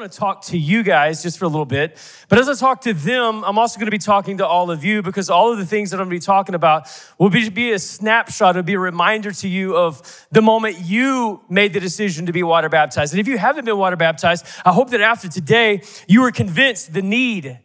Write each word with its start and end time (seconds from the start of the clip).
want 0.00 0.12
to 0.12 0.18
talk 0.18 0.42
to 0.46 0.56
you 0.56 0.82
guys 0.82 1.22
just 1.22 1.38
for 1.38 1.44
a 1.44 1.48
little 1.48 1.66
bit. 1.66 1.98
But 2.30 2.38
as 2.38 2.48
I 2.48 2.54
talk 2.54 2.80
to 2.82 2.94
them, 2.94 3.44
I'm 3.44 3.58
also 3.58 3.78
going 3.78 3.86
to 3.86 3.90
be 3.90 3.98
talking 3.98 4.38
to 4.38 4.46
all 4.46 4.70
of 4.70 4.82
you 4.82 5.02
because 5.02 5.28
all 5.28 5.52
of 5.52 5.58
the 5.58 5.66
things 5.66 5.90
that 5.90 5.98
I'm 6.00 6.08
going 6.08 6.18
to 6.18 6.24
be 6.24 6.26
talking 6.26 6.54
about 6.54 6.88
will 7.18 7.28
be, 7.28 7.50
be 7.50 7.72
a 7.72 7.78
snapshot, 7.78 8.56
it'll 8.56 8.62
be 8.62 8.74
a 8.74 8.78
reminder 8.78 9.30
to 9.30 9.48
you 9.48 9.76
of 9.76 10.26
the 10.32 10.40
moment 10.40 10.78
you 10.80 11.42
made 11.50 11.74
the 11.74 11.80
decision 11.80 12.24
to 12.26 12.32
be 12.32 12.42
water 12.42 12.70
baptized. 12.70 13.12
And 13.12 13.20
if 13.20 13.28
you 13.28 13.36
haven't 13.36 13.66
been 13.66 13.76
water 13.76 13.96
baptized, 13.96 14.46
I 14.64 14.72
hope 14.72 14.88
that 14.90 15.02
after 15.02 15.28
today, 15.28 15.82
you 16.08 16.24
are 16.24 16.32
convinced 16.32 16.94
the 16.94 17.02
need 17.02 17.58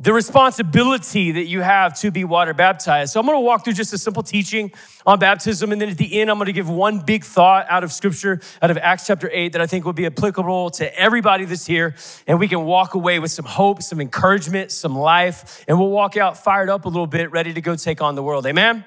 the 0.00 0.12
responsibility 0.12 1.32
that 1.32 1.46
you 1.46 1.60
have 1.60 1.98
to 1.98 2.12
be 2.12 2.22
water 2.22 2.54
baptized. 2.54 3.12
So 3.12 3.18
I'm 3.18 3.26
going 3.26 3.36
to 3.36 3.40
walk 3.40 3.64
through 3.64 3.72
just 3.72 3.92
a 3.92 3.98
simple 3.98 4.22
teaching 4.22 4.70
on 5.04 5.18
baptism. 5.18 5.72
And 5.72 5.80
then 5.80 5.88
at 5.88 5.98
the 5.98 6.20
end, 6.20 6.30
I'm 6.30 6.36
going 6.38 6.46
to 6.46 6.52
give 6.52 6.68
one 6.68 7.00
big 7.00 7.24
thought 7.24 7.66
out 7.68 7.82
of 7.82 7.92
scripture, 7.92 8.40
out 8.62 8.70
of 8.70 8.78
Acts 8.78 9.08
chapter 9.08 9.28
8, 9.32 9.52
that 9.52 9.60
I 9.60 9.66
think 9.66 9.84
will 9.84 9.92
be 9.92 10.06
applicable 10.06 10.70
to 10.70 10.96
everybody 10.96 11.46
that's 11.46 11.66
here. 11.66 11.96
And 12.28 12.38
we 12.38 12.46
can 12.46 12.64
walk 12.64 12.94
away 12.94 13.18
with 13.18 13.32
some 13.32 13.44
hope, 13.44 13.82
some 13.82 14.00
encouragement, 14.00 14.70
some 14.70 14.96
life. 14.96 15.64
And 15.66 15.78
we'll 15.78 15.90
walk 15.90 16.16
out 16.16 16.38
fired 16.38 16.70
up 16.70 16.84
a 16.84 16.88
little 16.88 17.08
bit, 17.08 17.32
ready 17.32 17.52
to 17.52 17.60
go 17.60 17.74
take 17.74 18.00
on 18.00 18.14
the 18.14 18.22
world. 18.22 18.46
Amen? 18.46 18.84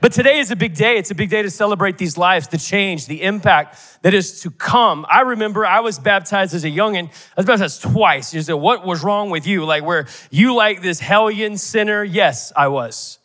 But 0.00 0.12
today 0.12 0.38
is 0.38 0.50
a 0.50 0.56
big 0.56 0.74
day. 0.74 0.96
It's 0.98 1.10
a 1.10 1.14
big 1.14 1.30
day 1.30 1.42
to 1.42 1.50
celebrate 1.50 1.96
these 1.96 2.18
lives, 2.18 2.48
the 2.48 2.58
change, 2.58 3.06
the 3.06 3.22
impact 3.22 3.78
that 4.02 4.14
is 4.14 4.40
to 4.40 4.50
come. 4.50 5.06
I 5.08 5.20
remember 5.20 5.64
I 5.64 5.80
was 5.80 5.98
baptized 5.98 6.54
as 6.54 6.64
a 6.64 6.70
youngin. 6.70 7.06
I 7.08 7.34
was 7.36 7.46
baptized 7.46 7.82
twice. 7.82 8.34
You 8.34 8.42
said, 8.42 8.54
what 8.54 8.84
was 8.84 9.04
wrong 9.04 9.30
with 9.30 9.46
you? 9.46 9.64
Like, 9.64 9.84
where 9.84 10.06
you 10.30 10.54
like 10.54 10.82
this 10.82 10.98
hellion 10.98 11.56
sinner? 11.56 12.02
Yes, 12.02 12.52
I 12.56 12.68
was. 12.68 13.18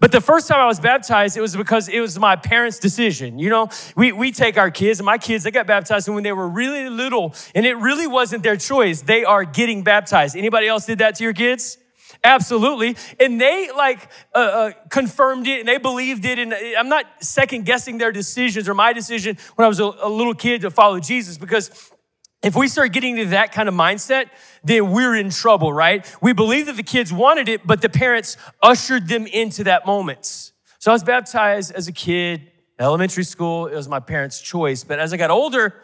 But 0.00 0.10
the 0.10 0.20
first 0.20 0.48
time 0.48 0.58
I 0.58 0.66
was 0.66 0.80
baptized, 0.80 1.36
it 1.36 1.40
was 1.40 1.56
because 1.56 1.88
it 1.88 2.00
was 2.00 2.18
my 2.18 2.36
parents' 2.36 2.78
decision. 2.78 3.38
You 3.38 3.50
know, 3.50 3.68
we, 3.96 4.12
we 4.12 4.32
take 4.32 4.56
our 4.56 4.70
kids, 4.70 5.00
and 5.00 5.06
my 5.06 5.18
kids, 5.18 5.44
they 5.44 5.50
got 5.50 5.66
baptized 5.66 6.08
when 6.08 6.22
they 6.22 6.32
were 6.32 6.48
really 6.48 6.88
little, 6.88 7.34
and 7.54 7.66
it 7.66 7.74
really 7.74 8.06
wasn't 8.06 8.42
their 8.42 8.56
choice. 8.56 9.02
They 9.02 9.24
are 9.24 9.44
getting 9.44 9.82
baptized. 9.82 10.36
Anybody 10.36 10.66
else 10.66 10.86
did 10.86 10.98
that 10.98 11.16
to 11.16 11.24
your 11.24 11.34
kids? 11.34 11.78
Absolutely. 12.24 12.96
And 13.18 13.40
they 13.40 13.70
like 13.76 14.08
uh, 14.34 14.38
uh, 14.38 14.72
confirmed 14.90 15.48
it 15.48 15.60
and 15.60 15.68
they 15.68 15.78
believed 15.78 16.24
it. 16.24 16.38
And 16.38 16.54
I'm 16.78 16.88
not 16.88 17.06
second 17.20 17.66
guessing 17.66 17.98
their 17.98 18.12
decisions 18.12 18.68
or 18.68 18.74
my 18.74 18.92
decision 18.92 19.36
when 19.56 19.64
I 19.64 19.68
was 19.68 19.80
a, 19.80 19.92
a 20.00 20.08
little 20.08 20.34
kid 20.34 20.60
to 20.60 20.70
follow 20.70 21.00
Jesus 21.00 21.36
because 21.36 21.92
if 22.42 22.56
we 22.56 22.68
start 22.68 22.92
getting 22.92 23.16
to 23.16 23.26
that 23.26 23.52
kind 23.52 23.68
of 23.68 23.74
mindset, 23.74 24.26
then 24.64 24.90
we're 24.90 25.16
in 25.16 25.30
trouble, 25.30 25.72
right? 25.72 26.04
We 26.20 26.32
believe 26.32 26.66
that 26.66 26.76
the 26.76 26.82
kids 26.82 27.12
wanted 27.12 27.48
it, 27.48 27.66
but 27.66 27.82
the 27.82 27.88
parents 27.88 28.36
ushered 28.60 29.08
them 29.08 29.26
into 29.26 29.64
that 29.64 29.86
moment. 29.86 30.52
So 30.78 30.90
I 30.90 30.94
was 30.94 31.04
baptized 31.04 31.72
as 31.72 31.86
a 31.86 31.92
kid, 31.92 32.50
elementary 32.80 33.22
school. 33.22 33.66
It 33.66 33.76
was 33.76 33.88
my 33.88 34.00
parents' 34.00 34.40
choice. 34.40 34.82
But 34.82 34.98
as 34.98 35.12
I 35.12 35.16
got 35.16 35.30
older, 35.30 35.82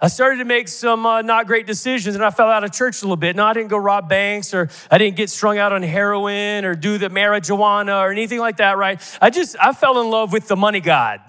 I 0.00 0.06
started 0.06 0.38
to 0.38 0.44
make 0.44 0.68
some 0.68 1.04
uh, 1.04 1.22
not 1.22 1.48
great 1.48 1.66
decisions 1.66 2.14
and 2.14 2.24
I 2.24 2.30
fell 2.30 2.48
out 2.48 2.62
of 2.62 2.72
church 2.72 3.02
a 3.02 3.04
little 3.04 3.16
bit. 3.16 3.34
No, 3.34 3.44
I 3.44 3.52
didn't 3.52 3.68
go 3.68 3.78
rob 3.78 4.08
banks 4.08 4.54
or 4.54 4.70
I 4.90 4.98
didn't 4.98 5.16
get 5.16 5.28
strung 5.28 5.58
out 5.58 5.72
on 5.72 5.82
heroin 5.82 6.64
or 6.64 6.76
do 6.76 6.98
the 6.98 7.08
marijuana 7.08 8.02
or 8.02 8.12
anything 8.12 8.38
like 8.38 8.58
that, 8.58 8.78
right? 8.78 9.00
I 9.20 9.30
just, 9.30 9.56
I 9.60 9.72
fell 9.72 10.00
in 10.00 10.08
love 10.08 10.32
with 10.32 10.46
the 10.46 10.56
money 10.56 10.80
God 10.80 11.20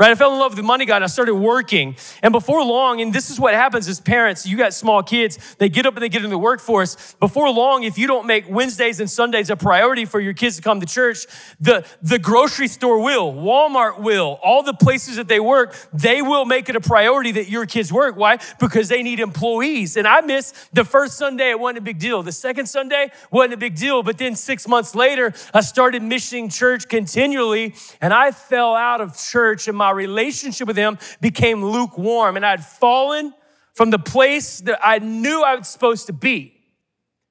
right? 0.00 0.10
I 0.10 0.14
fell 0.14 0.32
in 0.32 0.38
love 0.38 0.52
with 0.52 0.56
the 0.56 0.62
money 0.62 0.86
God. 0.86 1.02
I 1.02 1.08
started 1.08 1.34
working. 1.34 1.94
And 2.22 2.32
before 2.32 2.64
long, 2.64 3.02
and 3.02 3.12
this 3.12 3.28
is 3.28 3.38
what 3.38 3.52
happens 3.52 3.86
as 3.86 4.00
parents, 4.00 4.46
you 4.46 4.56
got 4.56 4.72
small 4.72 5.02
kids, 5.02 5.56
they 5.56 5.68
get 5.68 5.84
up 5.84 5.92
and 5.94 6.02
they 6.02 6.08
get 6.08 6.24
in 6.24 6.30
the 6.30 6.38
workforce. 6.38 7.14
Before 7.20 7.50
long, 7.50 7.82
if 7.82 7.98
you 7.98 8.06
don't 8.06 8.26
make 8.26 8.48
Wednesdays 8.48 8.98
and 8.98 9.10
Sundays 9.10 9.50
a 9.50 9.56
priority 9.56 10.06
for 10.06 10.18
your 10.18 10.32
kids 10.32 10.56
to 10.56 10.62
come 10.62 10.80
to 10.80 10.86
church, 10.86 11.26
the, 11.60 11.84
the 12.00 12.18
grocery 12.18 12.66
store 12.66 12.98
will, 13.02 13.30
Walmart 13.34 14.00
will, 14.00 14.40
all 14.42 14.62
the 14.62 14.72
places 14.72 15.16
that 15.16 15.28
they 15.28 15.38
work, 15.38 15.76
they 15.92 16.22
will 16.22 16.46
make 16.46 16.70
it 16.70 16.76
a 16.76 16.80
priority 16.80 17.32
that 17.32 17.50
your 17.50 17.66
kids 17.66 17.92
work. 17.92 18.16
Why? 18.16 18.38
Because 18.58 18.88
they 18.88 19.02
need 19.02 19.20
employees. 19.20 19.98
And 19.98 20.08
I 20.08 20.22
missed 20.22 20.56
the 20.72 20.86
first 20.86 21.18
Sunday, 21.18 21.50
it 21.50 21.60
wasn't 21.60 21.78
a 21.78 21.82
big 21.82 21.98
deal. 21.98 22.22
The 22.22 22.32
second 22.32 22.70
Sunday 22.70 23.10
wasn't 23.30 23.52
a 23.52 23.58
big 23.58 23.76
deal. 23.76 24.02
But 24.02 24.16
then 24.16 24.34
six 24.34 24.66
months 24.66 24.94
later, 24.94 25.34
I 25.52 25.60
started 25.60 26.02
missing 26.02 26.48
church 26.48 26.88
continually, 26.88 27.74
and 28.00 28.14
I 28.14 28.30
fell 28.30 28.74
out 28.74 29.02
of 29.02 29.14
church 29.18 29.68
in 29.68 29.76
my 29.76 29.89
my 29.90 29.96
relationship 29.96 30.68
with 30.68 30.76
Him 30.76 30.98
became 31.20 31.64
lukewarm 31.64 32.36
and 32.36 32.46
I'd 32.46 32.64
fallen 32.64 33.34
from 33.74 33.90
the 33.90 33.98
place 33.98 34.60
that 34.60 34.78
I 34.82 35.00
knew 35.00 35.42
I 35.42 35.56
was 35.56 35.68
supposed 35.68 36.06
to 36.06 36.12
be. 36.12 36.56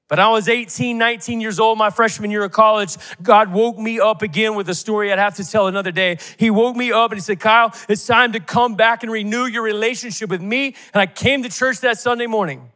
But 0.08 0.18
I 0.18 0.28
was 0.28 0.48
18, 0.48 0.98
19 0.98 1.40
years 1.40 1.60
old, 1.60 1.78
my 1.78 1.90
freshman 1.90 2.32
year 2.32 2.44
of 2.44 2.50
college. 2.50 2.96
God 3.22 3.52
woke 3.52 3.78
me 3.78 4.00
up 4.00 4.22
again 4.22 4.56
with 4.56 4.68
a 4.68 4.74
story 4.74 5.12
I'd 5.12 5.20
have 5.20 5.36
to 5.36 5.48
tell 5.48 5.68
another 5.68 5.92
day. 5.92 6.18
He 6.36 6.50
woke 6.50 6.76
me 6.76 6.90
up 6.90 7.12
and 7.12 7.18
he 7.18 7.22
said, 7.22 7.38
Kyle, 7.38 7.72
it's 7.88 8.06
time 8.06 8.32
to 8.32 8.40
come 8.40 8.74
back 8.74 9.04
and 9.04 9.12
renew 9.12 9.46
your 9.46 9.62
relationship 9.62 10.28
with 10.28 10.42
me. 10.42 10.74
And 10.92 11.00
I 11.00 11.06
came 11.06 11.44
to 11.44 11.48
church 11.48 11.80
that 11.80 11.98
Sunday 11.98 12.26
morning. 12.26 12.70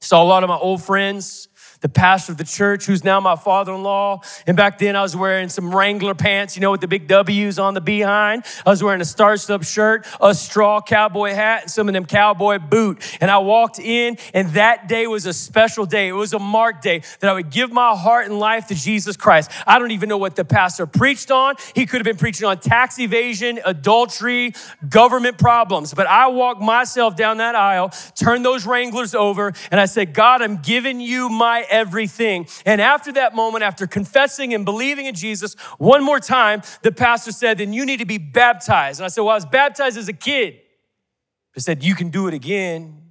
Saw 0.00 0.22
a 0.22 0.24
lot 0.24 0.42
of 0.42 0.48
my 0.48 0.56
old 0.56 0.82
friends, 0.82 1.48
the 1.84 1.88
pastor 1.90 2.32
of 2.32 2.38
the 2.38 2.44
church, 2.44 2.86
who's 2.86 3.04
now 3.04 3.20
my 3.20 3.36
father 3.36 3.74
in 3.74 3.82
law. 3.82 4.22
And 4.46 4.56
back 4.56 4.78
then, 4.78 4.96
I 4.96 5.02
was 5.02 5.14
wearing 5.14 5.50
some 5.50 5.74
Wrangler 5.74 6.14
pants, 6.14 6.56
you 6.56 6.62
know, 6.62 6.70
with 6.70 6.80
the 6.80 6.88
big 6.88 7.08
W's 7.08 7.58
on 7.58 7.74
the 7.74 7.82
behind. 7.82 8.46
I 8.64 8.70
was 8.70 8.82
wearing 8.82 9.02
a 9.02 9.04
starched 9.04 9.50
up 9.50 9.64
shirt, 9.64 10.06
a 10.18 10.34
straw 10.34 10.80
cowboy 10.80 11.34
hat, 11.34 11.64
and 11.64 11.70
some 11.70 11.86
of 11.86 11.92
them 11.92 12.06
cowboy 12.06 12.58
boot. 12.58 13.02
And 13.20 13.30
I 13.30 13.36
walked 13.36 13.78
in, 13.78 14.16
and 14.32 14.48
that 14.52 14.88
day 14.88 15.06
was 15.06 15.26
a 15.26 15.34
special 15.34 15.84
day. 15.84 16.08
It 16.08 16.12
was 16.12 16.32
a 16.32 16.38
marked 16.38 16.82
day 16.82 17.02
that 17.20 17.30
I 17.30 17.34
would 17.34 17.50
give 17.50 17.70
my 17.70 17.94
heart 17.94 18.28
and 18.28 18.38
life 18.38 18.68
to 18.68 18.74
Jesus 18.74 19.18
Christ. 19.18 19.50
I 19.66 19.78
don't 19.78 19.90
even 19.90 20.08
know 20.08 20.16
what 20.16 20.36
the 20.36 20.44
pastor 20.46 20.86
preached 20.86 21.30
on. 21.30 21.56
He 21.74 21.84
could 21.84 21.98
have 21.98 22.06
been 22.06 22.16
preaching 22.16 22.46
on 22.46 22.60
tax 22.60 22.98
evasion, 22.98 23.60
adultery, 23.62 24.54
government 24.88 25.36
problems. 25.36 25.92
But 25.92 26.06
I 26.06 26.28
walked 26.28 26.62
myself 26.62 27.14
down 27.14 27.36
that 27.36 27.54
aisle, 27.54 27.92
turned 28.14 28.42
those 28.42 28.64
Wranglers 28.64 29.14
over, 29.14 29.52
and 29.70 29.78
I 29.78 29.84
said, 29.84 30.14
God, 30.14 30.40
I'm 30.40 30.62
giving 30.62 30.98
you 30.98 31.28
my 31.28 31.66
everything. 31.74 32.46
And 32.64 32.80
after 32.80 33.12
that 33.12 33.34
moment, 33.34 33.64
after 33.64 33.86
confessing 33.86 34.54
and 34.54 34.64
believing 34.64 35.06
in 35.06 35.14
Jesus 35.14 35.54
one 35.78 36.04
more 36.04 36.20
time, 36.20 36.62
the 36.82 36.92
pastor 36.92 37.32
said, 37.32 37.58
Then 37.58 37.72
you 37.72 37.84
need 37.84 37.98
to 37.98 38.06
be 38.06 38.18
baptized. 38.18 39.00
And 39.00 39.04
I 39.04 39.08
said, 39.08 39.22
Well, 39.22 39.30
I 39.30 39.34
was 39.34 39.46
baptized 39.46 39.98
as 39.98 40.08
a 40.08 40.12
kid. 40.12 40.60
He 41.54 41.60
said, 41.60 41.84
You 41.84 41.94
can 41.94 42.10
do 42.10 42.28
it 42.28 42.34
again. 42.34 43.03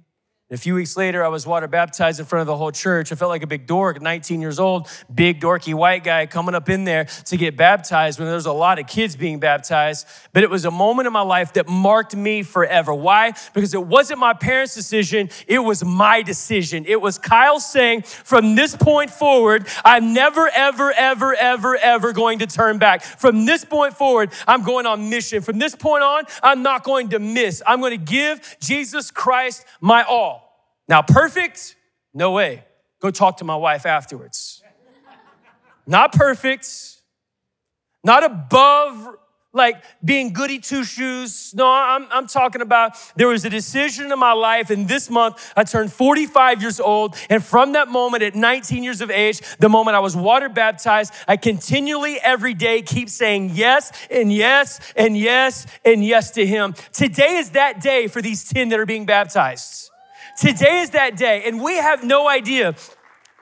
A 0.50 0.58
few 0.58 0.74
weeks 0.74 0.94
later, 0.94 1.24
I 1.24 1.28
was 1.28 1.46
water 1.46 1.66
baptized 1.66 2.20
in 2.20 2.26
front 2.26 2.42
of 2.42 2.46
the 2.46 2.56
whole 2.56 2.70
church. 2.70 3.10
I 3.10 3.14
felt 3.14 3.30
like 3.30 3.42
a 3.42 3.46
big 3.46 3.66
dork, 3.66 4.02
19 4.02 4.42
years 4.42 4.60
old, 4.60 4.88
big 5.12 5.40
dorky 5.40 5.72
white 5.72 6.04
guy 6.04 6.26
coming 6.26 6.54
up 6.54 6.68
in 6.68 6.84
there 6.84 7.06
to 7.06 7.38
get 7.38 7.56
baptized 7.56 8.18
when 8.18 8.28
there's 8.28 8.44
a 8.44 8.52
lot 8.52 8.78
of 8.78 8.86
kids 8.86 9.16
being 9.16 9.40
baptized. 9.40 10.06
But 10.34 10.42
it 10.42 10.50
was 10.50 10.66
a 10.66 10.70
moment 10.70 11.06
in 11.06 11.14
my 11.14 11.22
life 11.22 11.54
that 11.54 11.66
marked 11.66 12.14
me 12.14 12.42
forever. 12.42 12.92
Why? 12.92 13.32
Because 13.54 13.72
it 13.72 13.86
wasn't 13.86 14.18
my 14.18 14.34
parents' 14.34 14.74
decision, 14.74 15.30
it 15.48 15.60
was 15.60 15.82
my 15.82 16.20
decision. 16.20 16.84
It 16.86 17.00
was 17.00 17.16
Kyle 17.16 17.58
saying, 17.58 18.02
from 18.02 18.54
this 18.54 18.76
point 18.76 19.08
forward, 19.10 19.66
I'm 19.82 20.12
never, 20.12 20.50
ever, 20.54 20.92
ever, 20.92 21.34
ever, 21.34 21.74
ever 21.74 22.12
going 22.12 22.40
to 22.40 22.46
turn 22.46 22.76
back. 22.76 23.02
From 23.02 23.46
this 23.46 23.64
point 23.64 23.94
forward, 23.94 24.30
I'm 24.46 24.62
going 24.62 24.84
on 24.84 25.08
mission. 25.08 25.40
From 25.40 25.58
this 25.58 25.74
point 25.74 26.02
on, 26.02 26.24
I'm 26.42 26.62
not 26.62 26.84
going 26.84 27.08
to 27.08 27.18
miss. 27.18 27.62
I'm 27.66 27.80
going 27.80 27.98
to 27.98 28.04
give 28.04 28.58
Jesus 28.60 29.10
Christ 29.10 29.64
my 29.80 30.02
all. 30.02 30.33
Now, 30.88 31.02
perfect? 31.02 31.76
No 32.12 32.32
way. 32.32 32.64
Go 33.00 33.10
talk 33.10 33.38
to 33.38 33.44
my 33.44 33.56
wife 33.56 33.86
afterwards. 33.86 34.62
Not 35.86 36.12
perfect, 36.12 36.68
not 38.02 38.24
above 38.24 39.16
like 39.54 39.82
being 40.04 40.32
goody 40.32 40.58
two 40.58 40.84
shoes. 40.84 41.54
No, 41.54 41.70
I'm, 41.70 42.06
I'm 42.10 42.26
talking 42.26 42.60
about 42.60 42.96
there 43.16 43.28
was 43.28 43.44
a 43.44 43.50
decision 43.50 44.10
in 44.10 44.18
my 44.18 44.32
life, 44.32 44.70
and 44.70 44.88
this 44.88 45.08
month 45.08 45.52
I 45.56 45.64
turned 45.64 45.92
45 45.92 46.60
years 46.60 46.80
old. 46.80 47.16
And 47.30 47.42
from 47.42 47.72
that 47.72 47.88
moment 47.88 48.22
at 48.22 48.34
19 48.34 48.82
years 48.82 49.00
of 49.00 49.10
age, 49.10 49.40
the 49.58 49.68
moment 49.68 49.96
I 49.96 50.00
was 50.00 50.16
water 50.16 50.48
baptized, 50.48 51.12
I 51.28 51.36
continually 51.36 52.18
every 52.20 52.54
day 52.54 52.82
keep 52.82 53.08
saying 53.08 53.50
yes 53.54 53.92
and 54.10 54.32
yes 54.32 54.80
and 54.96 55.16
yes 55.16 55.66
and 55.84 56.04
yes 56.04 56.32
to 56.32 56.44
Him. 56.44 56.74
Today 56.92 57.36
is 57.36 57.50
that 57.50 57.80
day 57.80 58.08
for 58.08 58.20
these 58.20 58.44
10 58.44 58.70
that 58.70 58.80
are 58.80 58.86
being 58.86 59.06
baptized. 59.06 59.90
Today 60.36 60.80
is 60.80 60.90
that 60.90 61.16
day, 61.16 61.44
and 61.46 61.62
we 61.62 61.76
have 61.76 62.04
no 62.04 62.28
idea 62.28 62.74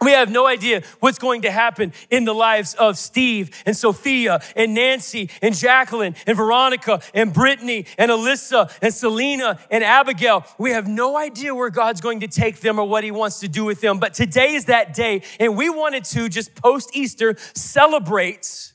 we 0.02 0.12
have 0.12 0.30
no 0.30 0.46
idea 0.46 0.82
what's 0.98 1.18
going 1.18 1.42
to 1.42 1.50
happen 1.50 1.92
in 2.10 2.24
the 2.24 2.34
lives 2.34 2.74
of 2.74 2.98
Steve 2.98 3.50
and 3.64 3.76
Sophia 3.76 4.40
and 4.56 4.74
Nancy 4.74 5.30
and 5.40 5.54
Jacqueline 5.54 6.16
and 6.26 6.36
Veronica 6.36 7.00
and 7.14 7.32
Brittany 7.32 7.86
and 7.96 8.10
Alyssa 8.10 8.70
and 8.82 8.92
Selena 8.92 9.60
and 9.70 9.84
Abigail. 9.84 10.44
We 10.58 10.72
have 10.72 10.88
no 10.88 11.16
idea 11.16 11.54
where 11.54 11.70
God's 11.70 12.00
going 12.00 12.20
to 12.20 12.28
take 12.28 12.60
them 12.60 12.80
or 12.80 12.88
what 12.88 13.04
He 13.04 13.12
wants 13.12 13.40
to 13.40 13.48
do 13.48 13.64
with 13.64 13.80
them. 13.80 14.00
But 14.00 14.14
today 14.14 14.54
is 14.54 14.64
that 14.64 14.92
day, 14.92 15.22
and 15.38 15.56
we 15.56 15.70
wanted 15.70 16.04
to 16.06 16.28
just 16.28 16.54
post 16.56 16.90
Easter 16.96 17.36
celebrate 17.54 18.72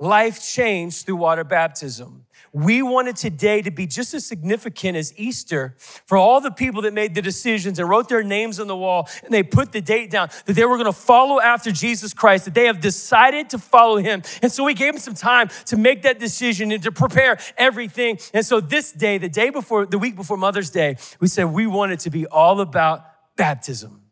life 0.00 0.42
changed 0.42 1.06
through 1.06 1.16
water 1.16 1.44
baptism. 1.44 2.26
We 2.52 2.82
wanted 2.82 3.14
today 3.14 3.62
to 3.62 3.70
be 3.70 3.86
just 3.86 4.12
as 4.12 4.26
significant 4.26 4.96
as 4.96 5.16
Easter 5.16 5.76
for 5.78 6.18
all 6.18 6.40
the 6.40 6.50
people 6.50 6.82
that 6.82 6.92
made 6.92 7.14
the 7.14 7.22
decisions 7.22 7.78
and 7.78 7.88
wrote 7.88 8.08
their 8.08 8.24
names 8.24 8.58
on 8.58 8.66
the 8.66 8.76
wall 8.76 9.08
and 9.24 9.32
they 9.32 9.44
put 9.44 9.70
the 9.70 9.80
date 9.80 10.10
down 10.10 10.30
that 10.46 10.54
they 10.54 10.64
were 10.64 10.76
going 10.76 10.86
to 10.86 10.92
follow 10.92 11.40
after 11.40 11.70
Jesus 11.70 12.12
Christ, 12.12 12.46
that 12.46 12.54
they 12.54 12.66
have 12.66 12.80
decided 12.80 13.50
to 13.50 13.58
follow 13.58 13.98
him. 13.98 14.22
And 14.42 14.50
so 14.50 14.64
we 14.64 14.74
gave 14.74 14.94
them 14.94 15.00
some 15.00 15.14
time 15.14 15.48
to 15.66 15.76
make 15.76 16.02
that 16.02 16.18
decision 16.18 16.72
and 16.72 16.82
to 16.82 16.90
prepare 16.90 17.38
everything. 17.56 18.18
And 18.34 18.44
so 18.44 18.60
this 18.60 18.90
day, 18.90 19.18
the 19.18 19.28
day 19.28 19.50
before, 19.50 19.86
the 19.86 19.98
week 19.98 20.16
before 20.16 20.36
Mother's 20.36 20.70
Day, 20.70 20.96
we 21.20 21.28
said 21.28 21.44
we 21.44 21.68
wanted 21.68 22.00
to 22.00 22.10
be 22.10 22.26
all 22.26 22.60
about 22.60 23.04
baptism. 23.36 24.02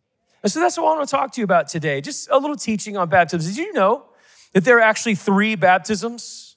And 0.44 0.52
so 0.52 0.61
that's 0.61 0.79
what 0.79 0.85
I 0.85 0.96
want 0.96 1.08
to 1.08 1.11
talk 1.11 1.32
to 1.32 1.40
you 1.40 1.44
about 1.44 1.67
today. 1.67 2.00
Just 2.00 2.29
a 2.31 2.38
little 2.38 2.56
teaching 2.56 2.96
on 2.96 3.08
baptism. 3.08 3.52
Did 3.52 3.58
you 3.58 3.73
know 3.73 4.05
that 4.52 4.64
there 4.64 4.79
are 4.79 4.82
actually 4.82 5.17
three 5.17 5.56
baptisms? 5.56 6.48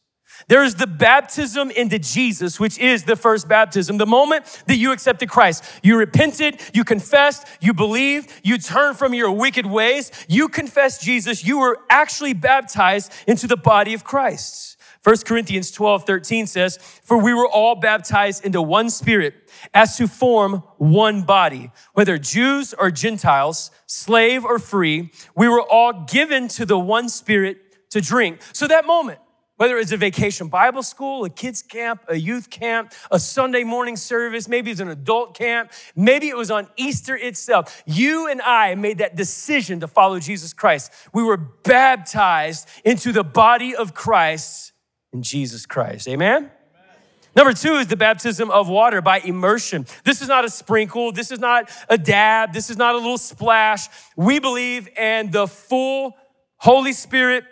There 0.47 0.63
is 0.63 0.75
the 0.75 0.87
baptism 0.87 1.71
into 1.71 1.99
Jesus, 1.99 2.59
which 2.59 2.77
is 2.77 3.03
the 3.03 3.15
first 3.15 3.47
baptism. 3.47 3.97
The 3.97 4.05
moment 4.05 4.45
that 4.67 4.77
you 4.77 4.91
accepted 4.91 5.29
Christ, 5.29 5.63
you 5.83 5.97
repented, 5.97 6.61
you 6.73 6.83
confessed, 6.83 7.47
you 7.59 7.73
believed, 7.73 8.31
you 8.43 8.57
turned 8.57 8.97
from 8.97 9.13
your 9.13 9.31
wicked 9.31 9.65
ways, 9.65 10.11
you 10.27 10.47
confessed 10.49 11.01
Jesus, 11.01 11.45
you 11.45 11.59
were 11.59 11.79
actually 11.89 12.33
baptized 12.33 13.11
into 13.27 13.47
the 13.47 13.57
body 13.57 13.93
of 13.93 14.03
Christ. 14.03 14.77
1 15.03 15.15
Corinthians 15.25 15.71
12, 15.71 16.05
13 16.05 16.45
says, 16.45 16.77
For 16.77 17.17
we 17.17 17.33
were 17.33 17.47
all 17.47 17.75
baptized 17.75 18.45
into 18.45 18.61
one 18.61 18.91
spirit 18.91 19.33
as 19.73 19.97
to 19.97 20.07
form 20.07 20.63
one 20.77 21.23
body, 21.23 21.71
whether 21.93 22.19
Jews 22.19 22.75
or 22.75 22.91
Gentiles, 22.91 23.71
slave 23.87 24.45
or 24.45 24.59
free, 24.59 25.11
we 25.35 25.47
were 25.47 25.61
all 25.61 26.05
given 26.05 26.47
to 26.49 26.67
the 26.67 26.77
one 26.77 27.09
spirit 27.09 27.89
to 27.89 27.99
drink. 27.99 28.41
So 28.53 28.67
that 28.67 28.85
moment, 28.85 29.19
whether 29.61 29.77
it's 29.77 29.91
a 29.91 29.97
vacation 29.97 30.47
Bible 30.47 30.81
school, 30.81 31.23
a 31.23 31.29
kids 31.29 31.61
camp, 31.61 32.01
a 32.07 32.15
youth 32.15 32.49
camp, 32.49 32.93
a 33.11 33.19
Sunday 33.19 33.63
morning 33.63 33.95
service, 33.95 34.47
maybe 34.47 34.71
it's 34.71 34.79
an 34.79 34.87
adult 34.87 35.37
camp, 35.37 35.71
maybe 35.95 36.29
it 36.29 36.35
was 36.35 36.49
on 36.49 36.67
Easter 36.77 37.15
itself. 37.15 37.83
You 37.85 38.27
and 38.27 38.41
I 38.41 38.73
made 38.73 38.97
that 38.97 39.15
decision 39.15 39.79
to 39.81 39.87
follow 39.87 40.19
Jesus 40.19 40.51
Christ. 40.51 40.91
We 41.13 41.21
were 41.21 41.37
baptized 41.37 42.67
into 42.83 43.11
the 43.11 43.23
body 43.23 43.75
of 43.75 43.93
Christ 43.93 44.71
in 45.13 45.21
Jesus 45.21 45.67
Christ. 45.67 46.07
Amen? 46.07 46.49
Number 47.35 47.53
two 47.53 47.75
is 47.75 47.85
the 47.85 47.95
baptism 47.95 48.49
of 48.49 48.67
water 48.67 48.99
by 48.99 49.19
immersion. 49.19 49.85
This 50.03 50.23
is 50.23 50.27
not 50.27 50.43
a 50.43 50.49
sprinkle. 50.49 51.11
This 51.11 51.29
is 51.29 51.37
not 51.37 51.69
a 51.87 51.99
dab. 51.99 52.51
This 52.51 52.71
is 52.71 52.77
not 52.77 52.95
a 52.95 52.97
little 52.97 53.19
splash. 53.19 53.89
We 54.17 54.39
believe 54.39 54.87
in 54.97 55.29
the 55.29 55.45
full 55.45 56.15
Holy 56.57 56.93
Spirit 56.93 57.43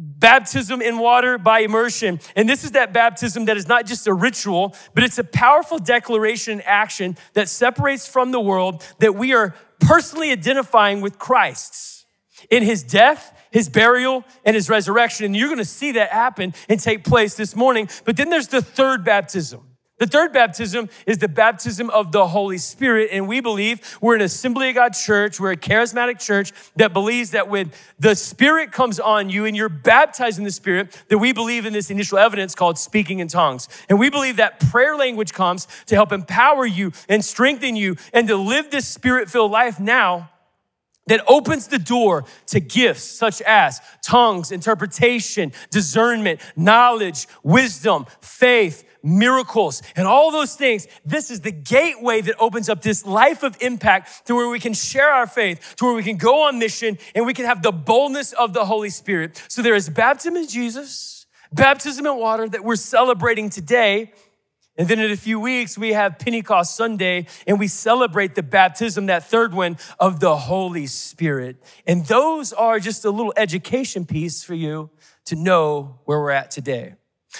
baptism 0.00 0.80
in 0.80 0.98
water 0.98 1.36
by 1.36 1.60
immersion. 1.60 2.20
And 2.34 2.48
this 2.48 2.64
is 2.64 2.72
that 2.72 2.92
baptism 2.92 3.44
that 3.44 3.56
is 3.56 3.68
not 3.68 3.86
just 3.86 4.06
a 4.06 4.14
ritual, 4.14 4.74
but 4.94 5.04
it's 5.04 5.18
a 5.18 5.24
powerful 5.24 5.78
declaration 5.78 6.54
and 6.54 6.62
action 6.66 7.16
that 7.34 7.48
separates 7.48 8.08
from 8.08 8.32
the 8.32 8.40
world 8.40 8.82
that 8.98 9.14
we 9.14 9.34
are 9.34 9.54
personally 9.78 10.30
identifying 10.32 11.00
with 11.00 11.18
Christ's 11.18 12.06
in 12.48 12.62
his 12.62 12.82
death, 12.82 13.36
his 13.50 13.68
burial, 13.68 14.24
and 14.44 14.54
his 14.54 14.70
resurrection. 14.70 15.26
And 15.26 15.36
you're 15.36 15.48
to 15.58 15.64
see 15.64 15.92
that 15.92 16.10
happen 16.10 16.54
and 16.68 16.80
take 16.80 17.04
place 17.04 17.34
this 17.34 17.54
morning. 17.54 17.88
But 18.04 18.16
then 18.16 18.30
there's 18.30 18.48
the 18.48 18.62
third 18.62 19.04
baptism. 19.04 19.69
The 20.00 20.06
third 20.06 20.32
baptism 20.32 20.88
is 21.06 21.18
the 21.18 21.28
baptism 21.28 21.90
of 21.90 22.10
the 22.10 22.26
Holy 22.26 22.56
Spirit. 22.56 23.10
And 23.12 23.28
we 23.28 23.40
believe 23.40 23.98
we're 24.00 24.14
an 24.14 24.22
Assembly 24.22 24.70
of 24.70 24.74
God 24.74 24.94
church, 24.94 25.38
we're 25.38 25.52
a 25.52 25.58
charismatic 25.58 26.18
church 26.18 26.52
that 26.76 26.94
believes 26.94 27.32
that 27.32 27.50
when 27.50 27.70
the 27.98 28.14
Spirit 28.14 28.72
comes 28.72 28.98
on 28.98 29.28
you 29.28 29.44
and 29.44 29.54
you're 29.54 29.68
baptized 29.68 30.38
in 30.38 30.44
the 30.44 30.50
Spirit, 30.50 31.04
that 31.08 31.18
we 31.18 31.34
believe 31.34 31.66
in 31.66 31.74
this 31.74 31.90
initial 31.90 32.16
evidence 32.16 32.54
called 32.54 32.78
speaking 32.78 33.18
in 33.18 33.28
tongues. 33.28 33.68
And 33.90 33.98
we 33.98 34.08
believe 34.08 34.36
that 34.36 34.58
prayer 34.70 34.96
language 34.96 35.34
comes 35.34 35.68
to 35.86 35.94
help 35.94 36.12
empower 36.12 36.64
you 36.64 36.92
and 37.06 37.22
strengthen 37.22 37.76
you 37.76 37.96
and 38.14 38.26
to 38.28 38.36
live 38.36 38.70
this 38.70 38.88
Spirit 38.88 39.28
filled 39.28 39.50
life 39.50 39.78
now 39.78 40.30
that 41.08 41.22
opens 41.28 41.66
the 41.66 41.78
door 41.78 42.24
to 42.46 42.60
gifts 42.60 43.02
such 43.02 43.42
as 43.42 43.80
tongues, 44.02 44.50
interpretation, 44.50 45.52
discernment, 45.70 46.40
knowledge, 46.56 47.26
wisdom, 47.42 48.06
faith, 48.22 48.84
miracles, 49.02 49.82
and 49.96 50.06
all 50.06 50.30
those 50.30 50.54
things. 50.54 50.86
This 51.04 51.30
is 51.30 51.40
the 51.40 51.52
gateway 51.52 52.20
that 52.20 52.34
opens 52.38 52.68
up 52.68 52.82
this 52.82 53.04
life 53.04 53.42
of 53.42 53.56
impact 53.60 54.26
to 54.26 54.34
where 54.34 54.48
we 54.48 54.60
can 54.60 54.74
share 54.74 55.10
our 55.10 55.26
faith, 55.26 55.74
to 55.76 55.84
where 55.84 55.94
we 55.94 56.02
can 56.02 56.16
go 56.16 56.46
on 56.46 56.58
mission, 56.58 56.98
and 57.14 57.26
we 57.26 57.34
can 57.34 57.46
have 57.46 57.62
the 57.62 57.72
boldness 57.72 58.32
of 58.32 58.52
the 58.52 58.64
Holy 58.64 58.90
Spirit. 58.90 59.42
So 59.48 59.62
there 59.62 59.74
is 59.74 59.88
baptism 59.88 60.36
in 60.36 60.48
Jesus, 60.48 61.26
baptism 61.52 62.06
in 62.06 62.16
water 62.16 62.48
that 62.48 62.64
we're 62.64 62.76
celebrating 62.76 63.50
today. 63.50 64.12
And 64.76 64.88
then 64.88 64.98
in 64.98 65.10
a 65.10 65.16
few 65.16 65.38
weeks, 65.38 65.76
we 65.76 65.92
have 65.92 66.18
Pentecost 66.18 66.74
Sunday 66.74 67.26
and 67.46 67.58
we 67.58 67.66
celebrate 67.66 68.34
the 68.34 68.42
baptism, 68.42 69.06
that 69.06 69.24
third 69.24 69.52
one 69.52 69.76
of 69.98 70.20
the 70.20 70.36
Holy 70.36 70.86
Spirit. 70.86 71.56
And 71.86 72.06
those 72.06 72.52
are 72.54 72.78
just 72.78 73.04
a 73.04 73.10
little 73.10 73.34
education 73.36 74.06
piece 74.06 74.42
for 74.42 74.54
you 74.54 74.88
to 75.26 75.36
know 75.36 75.98
where 76.04 76.18
we're 76.18 76.30
at 76.30 76.50
today. 76.50 76.94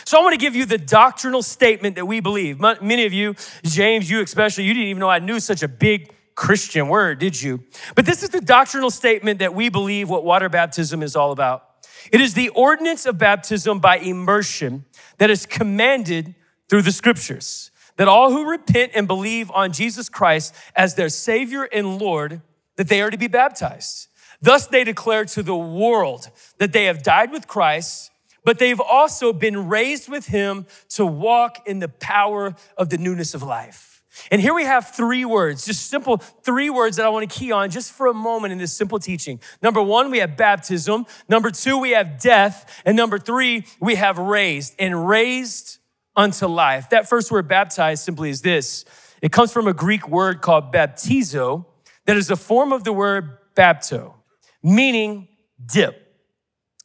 So 0.04 0.18
I 0.18 0.22
want 0.22 0.34
to 0.34 0.40
give 0.40 0.54
you 0.54 0.66
the 0.66 0.78
doctrinal 0.78 1.42
statement 1.42 1.96
that 1.96 2.06
we 2.06 2.20
believe. 2.20 2.60
Many 2.60 3.06
of 3.06 3.12
you, 3.12 3.34
James, 3.64 4.10
you 4.10 4.22
especially, 4.22 4.64
you 4.64 4.74
didn't 4.74 4.88
even 4.88 5.00
know 5.00 5.08
I 5.08 5.18
knew 5.18 5.40
such 5.40 5.62
a 5.62 5.68
big 5.68 6.12
Christian 6.34 6.88
word, 6.88 7.18
did 7.18 7.40
you? 7.40 7.64
But 7.94 8.06
this 8.06 8.22
is 8.22 8.30
the 8.30 8.40
doctrinal 8.40 8.90
statement 8.90 9.40
that 9.40 9.54
we 9.54 9.68
believe 9.68 10.08
what 10.08 10.24
water 10.24 10.48
baptism 10.48 11.02
is 11.02 11.16
all 11.16 11.32
about. 11.32 11.64
It 12.12 12.20
is 12.20 12.34
the 12.34 12.48
ordinance 12.50 13.04
of 13.04 13.18
baptism 13.18 13.78
by 13.78 13.98
immersion 13.98 14.84
that 15.18 15.28
is 15.28 15.44
commanded 15.44 16.34
through 16.68 16.82
the 16.82 16.92
scriptures. 16.92 17.70
That 17.96 18.08
all 18.08 18.30
who 18.30 18.48
repent 18.48 18.92
and 18.94 19.06
believe 19.06 19.50
on 19.50 19.72
Jesus 19.72 20.08
Christ 20.08 20.54
as 20.74 20.94
their 20.94 21.10
Savior 21.10 21.64
and 21.64 21.98
Lord, 21.98 22.40
that 22.76 22.88
they 22.88 23.02
are 23.02 23.10
to 23.10 23.18
be 23.18 23.28
baptized. 23.28 24.08
Thus 24.40 24.66
they 24.66 24.84
declare 24.84 25.26
to 25.26 25.42
the 25.42 25.56
world 25.56 26.30
that 26.56 26.72
they 26.72 26.86
have 26.86 27.02
died 27.02 27.30
with 27.30 27.46
Christ 27.46 28.10
but 28.44 28.58
they've 28.58 28.80
also 28.80 29.32
been 29.32 29.68
raised 29.68 30.08
with 30.08 30.26
him 30.26 30.66
to 30.90 31.06
walk 31.06 31.66
in 31.66 31.78
the 31.78 31.88
power 31.88 32.54
of 32.76 32.88
the 32.90 32.98
newness 32.98 33.34
of 33.34 33.42
life. 33.42 34.02
And 34.30 34.40
here 34.40 34.54
we 34.54 34.64
have 34.64 34.88
three 34.88 35.24
words, 35.24 35.64
just 35.64 35.88
simple 35.88 36.18
three 36.18 36.68
words 36.68 36.96
that 36.96 37.06
I 37.06 37.08
want 37.10 37.30
to 37.30 37.38
key 37.38 37.52
on 37.52 37.70
just 37.70 37.92
for 37.92 38.08
a 38.08 38.14
moment 38.14 38.52
in 38.52 38.58
this 38.58 38.72
simple 38.72 38.98
teaching. 38.98 39.40
Number 39.62 39.80
one, 39.80 40.10
we 40.10 40.18
have 40.18 40.36
baptism. 40.36 41.06
Number 41.28 41.50
two, 41.50 41.78
we 41.78 41.90
have 41.90 42.18
death. 42.18 42.82
And 42.84 42.96
number 42.96 43.18
three, 43.18 43.64
we 43.80 43.94
have 43.94 44.18
raised 44.18 44.74
and 44.78 45.08
raised 45.08 45.78
unto 46.16 46.46
life. 46.46 46.90
That 46.90 47.08
first 47.08 47.30
word, 47.30 47.46
baptized, 47.46 48.04
simply 48.04 48.30
is 48.30 48.42
this 48.42 48.84
it 49.22 49.32
comes 49.32 49.52
from 49.52 49.68
a 49.68 49.72
Greek 49.72 50.08
word 50.08 50.40
called 50.40 50.72
baptizo, 50.72 51.66
that 52.06 52.16
is 52.16 52.30
a 52.30 52.36
form 52.36 52.72
of 52.72 52.84
the 52.84 52.92
word 52.92 53.38
bapto, 53.54 54.14
meaning 54.62 55.28
dip. 55.64 56.09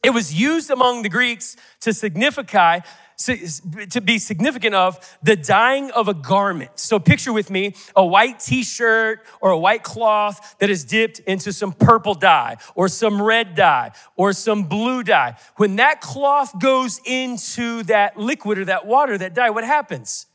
It 0.06 0.13
was 0.13 0.31
used 0.31 0.69
among 0.69 1.02
the 1.02 1.10
Greeks 1.10 1.56
to 1.81 1.92
signify 1.92 2.81
to 3.18 4.01
be 4.01 4.20
significant 4.20 4.75
of 4.75 5.18
the 5.24 5.36
dyeing 5.36 5.89
of 5.91 6.08
a 6.08 6.13
garment. 6.13 6.72
So 6.75 7.00
picture 7.00 7.34
with 7.34 7.50
me 7.50 7.74
a 7.96 8.06
white 8.06 8.39
t-shirt 8.39 9.25
or 9.41 9.50
a 9.50 9.58
white 9.58 9.82
cloth 9.82 10.58
that 10.60 10.70
is 10.70 10.84
dipped 10.84 11.20
into 11.20 11.51
some 11.51 11.72
purple 11.72 12.13
dye 12.13 12.58
or 12.75 12.88
some 12.88 13.20
red 13.20 13.56
dye 13.56 13.94
or 14.15 14.32
some 14.34 14.65
blue 14.65 15.01
dye. 15.01 15.38
When 15.56 15.77
that 15.77 16.01
cloth 16.01 16.60
goes 16.60 17.01
into 17.03 17.82
that 17.84 18.15
liquid 18.15 18.60
or 18.60 18.65
that 18.65 18.86
water, 18.86 19.18
that 19.18 19.34
dye, 19.34 19.50
what 19.50 19.63
happens? 19.63 20.27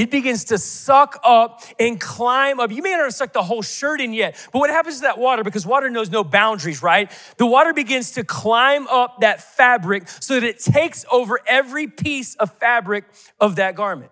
It 0.00 0.10
begins 0.10 0.44
to 0.44 0.58
suck 0.58 1.20
up 1.24 1.62
and 1.78 2.00
climb 2.00 2.60
up. 2.60 2.70
You 2.70 2.82
may 2.82 2.92
not 2.92 3.00
have 3.00 3.14
sucked 3.14 3.34
the 3.34 3.42
whole 3.42 3.62
shirt 3.62 4.00
in 4.00 4.12
yet, 4.12 4.36
but 4.52 4.60
what 4.60 4.70
happens 4.70 4.96
to 4.96 5.02
that 5.02 5.18
water? 5.18 5.44
Because 5.44 5.66
water 5.66 5.90
knows 5.90 6.10
no 6.10 6.24
boundaries, 6.24 6.82
right? 6.82 7.10
The 7.36 7.46
water 7.46 7.72
begins 7.72 8.12
to 8.12 8.24
climb 8.24 8.86
up 8.88 9.20
that 9.20 9.42
fabric 9.42 10.08
so 10.08 10.34
that 10.34 10.44
it 10.44 10.58
takes 10.58 11.04
over 11.10 11.40
every 11.46 11.86
piece 11.86 12.34
of 12.36 12.52
fabric 12.54 13.04
of 13.40 13.56
that 13.56 13.74
garment. 13.74 14.10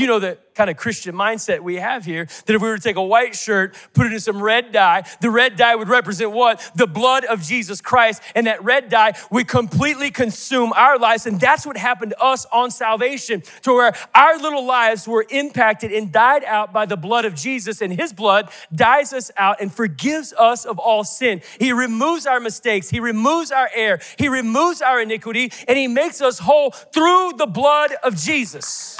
You 0.00 0.06
know 0.06 0.18
the 0.18 0.38
kind 0.54 0.70
of 0.70 0.78
Christian 0.78 1.14
mindset 1.14 1.60
we 1.60 1.76
have 1.76 2.06
here 2.06 2.24
that 2.24 2.54
if 2.54 2.62
we 2.62 2.68
were 2.70 2.78
to 2.78 2.82
take 2.82 2.96
a 2.96 3.02
white 3.02 3.36
shirt, 3.36 3.76
put 3.92 4.06
it 4.06 4.14
in 4.14 4.20
some 4.20 4.42
red 4.42 4.72
dye, 4.72 5.04
the 5.20 5.28
red 5.28 5.56
dye 5.56 5.76
would 5.76 5.90
represent 5.90 6.32
what? 6.32 6.70
The 6.74 6.86
blood 6.86 7.26
of 7.26 7.42
Jesus 7.42 7.82
Christ. 7.82 8.22
And 8.34 8.46
that 8.46 8.64
red 8.64 8.88
dye 8.88 9.12
would 9.30 9.46
completely 9.46 10.10
consume 10.10 10.72
our 10.72 10.98
lives. 10.98 11.26
And 11.26 11.38
that's 11.38 11.66
what 11.66 11.76
happened 11.76 12.12
to 12.12 12.22
us 12.22 12.46
on 12.50 12.70
salvation, 12.70 13.42
to 13.60 13.74
where 13.74 13.94
our 14.14 14.38
little 14.38 14.64
lives 14.64 15.06
were 15.06 15.26
impacted 15.28 15.92
and 15.92 16.10
dyed 16.10 16.44
out 16.44 16.72
by 16.72 16.86
the 16.86 16.96
blood 16.96 17.26
of 17.26 17.34
Jesus. 17.34 17.82
And 17.82 17.92
his 17.92 18.14
blood 18.14 18.50
dyes 18.74 19.12
us 19.12 19.30
out 19.36 19.60
and 19.60 19.70
forgives 19.70 20.32
us 20.32 20.64
of 20.64 20.78
all 20.78 21.04
sin. 21.04 21.42
He 21.58 21.74
removes 21.74 22.24
our 22.24 22.40
mistakes, 22.40 22.88
he 22.88 23.00
removes 23.00 23.52
our 23.52 23.68
error, 23.74 24.00
he 24.16 24.28
removes 24.28 24.80
our 24.80 24.98
iniquity, 24.98 25.52
and 25.68 25.76
he 25.76 25.88
makes 25.88 26.22
us 26.22 26.38
whole 26.38 26.70
through 26.70 27.34
the 27.36 27.46
blood 27.46 27.92
of 28.02 28.16
Jesus. 28.16 28.98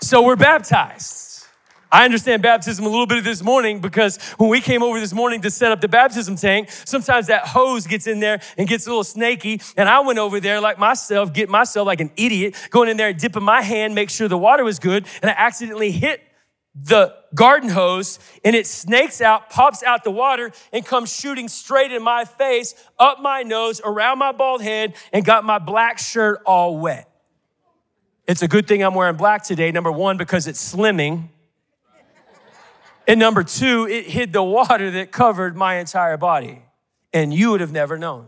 So 0.00 0.22
we're 0.22 0.36
baptized. 0.36 1.26
I 1.90 2.04
understand 2.04 2.42
baptism 2.42 2.84
a 2.84 2.88
little 2.88 3.06
bit 3.06 3.24
this 3.24 3.42
morning 3.42 3.80
because 3.80 4.18
when 4.38 4.50
we 4.50 4.60
came 4.60 4.82
over 4.82 5.00
this 5.00 5.14
morning 5.14 5.40
to 5.42 5.50
set 5.50 5.72
up 5.72 5.80
the 5.80 5.88
baptism 5.88 6.36
tank, 6.36 6.68
sometimes 6.70 7.28
that 7.28 7.46
hose 7.46 7.86
gets 7.86 8.06
in 8.06 8.20
there 8.20 8.40
and 8.58 8.68
gets 8.68 8.86
a 8.86 8.90
little 8.90 9.04
snaky. 9.04 9.60
And 9.76 9.88
I 9.88 10.00
went 10.00 10.18
over 10.18 10.40
there 10.40 10.60
like 10.60 10.78
myself, 10.78 11.32
get 11.32 11.48
myself 11.48 11.86
like 11.86 12.00
an 12.00 12.10
idiot, 12.16 12.54
going 12.70 12.88
in 12.88 12.96
there 12.96 13.08
and 13.08 13.18
dipping 13.18 13.44
my 13.44 13.62
hand, 13.62 13.94
make 13.94 14.10
sure 14.10 14.28
the 14.28 14.36
water 14.36 14.64
was 14.64 14.78
good. 14.78 15.06
And 15.22 15.30
I 15.30 15.34
accidentally 15.34 15.92
hit 15.92 16.20
the 16.74 17.14
garden 17.34 17.70
hose 17.70 18.18
and 18.44 18.54
it 18.54 18.66
snakes 18.66 19.20
out, 19.20 19.48
pops 19.48 19.82
out 19.82 20.04
the 20.04 20.10
water, 20.10 20.52
and 20.72 20.84
comes 20.84 21.10
shooting 21.14 21.48
straight 21.48 21.92
in 21.92 22.02
my 22.02 22.24
face, 22.24 22.74
up 22.98 23.20
my 23.20 23.42
nose, 23.42 23.80
around 23.82 24.18
my 24.18 24.32
bald 24.32 24.60
head, 24.60 24.94
and 25.12 25.24
got 25.24 25.44
my 25.44 25.58
black 25.58 25.98
shirt 25.98 26.42
all 26.44 26.78
wet. 26.78 27.10
It's 28.26 28.42
a 28.42 28.48
good 28.48 28.66
thing 28.66 28.82
I'm 28.82 28.94
wearing 28.94 29.16
black 29.16 29.44
today, 29.44 29.70
number 29.70 29.92
one, 29.92 30.16
because 30.16 30.48
it's 30.48 30.74
slimming. 30.74 31.28
And 33.06 33.20
number 33.20 33.44
two, 33.44 33.86
it 33.86 34.06
hid 34.06 34.32
the 34.32 34.42
water 34.42 34.90
that 34.90 35.12
covered 35.12 35.56
my 35.56 35.76
entire 35.76 36.16
body, 36.16 36.62
and 37.12 37.32
you 37.32 37.52
would 37.52 37.60
have 37.60 37.70
never 37.70 37.96
known. 37.96 38.26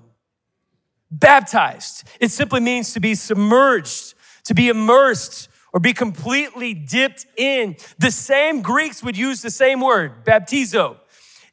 Baptized, 1.10 2.04
it 2.20 2.30
simply 2.30 2.60
means 2.60 2.92
to 2.92 3.00
be 3.00 3.16
submerged, 3.16 4.14
to 4.44 4.54
be 4.54 4.68
immersed, 4.68 5.48
or 5.72 5.80
be 5.80 5.92
completely 5.92 6.74
dipped 6.74 7.26
in. 7.36 7.74
The 7.98 8.12
same 8.12 8.62
Greeks 8.62 9.02
would 9.02 9.16
use 9.16 9.42
the 9.42 9.50
same 9.50 9.80
word, 9.80 10.24
baptizo, 10.24 10.98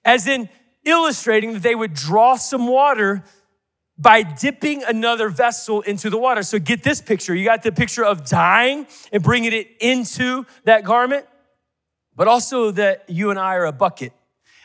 as 0.04 0.28
in 0.28 0.50
illustrating 0.84 1.54
that 1.54 1.64
they 1.64 1.74
would 1.74 1.96
draw 1.96 2.36
some 2.36 2.68
water 2.68 3.24
by 3.98 4.24
dipping 4.24 4.84
another 4.84 5.30
vessel 5.30 5.82
into 5.82 6.10
the 6.10 6.18
water. 6.18 6.44
So 6.44 6.60
get 6.60 6.84
this 6.84 7.02
picture. 7.02 7.34
You 7.34 7.46
got 7.46 7.64
the 7.64 7.72
picture 7.72 8.04
of 8.04 8.28
dyeing 8.28 8.88
and 9.12 9.24
bringing 9.24 9.54
it 9.54 9.68
into 9.80 10.46
that 10.66 10.84
garment, 10.84 11.26
but 12.16 12.28
also 12.28 12.72
that 12.72 13.06
you 13.08 13.30
and 13.30 13.40
I 13.40 13.56
are 13.56 13.66
a 13.66 13.72
bucket. 13.72 14.12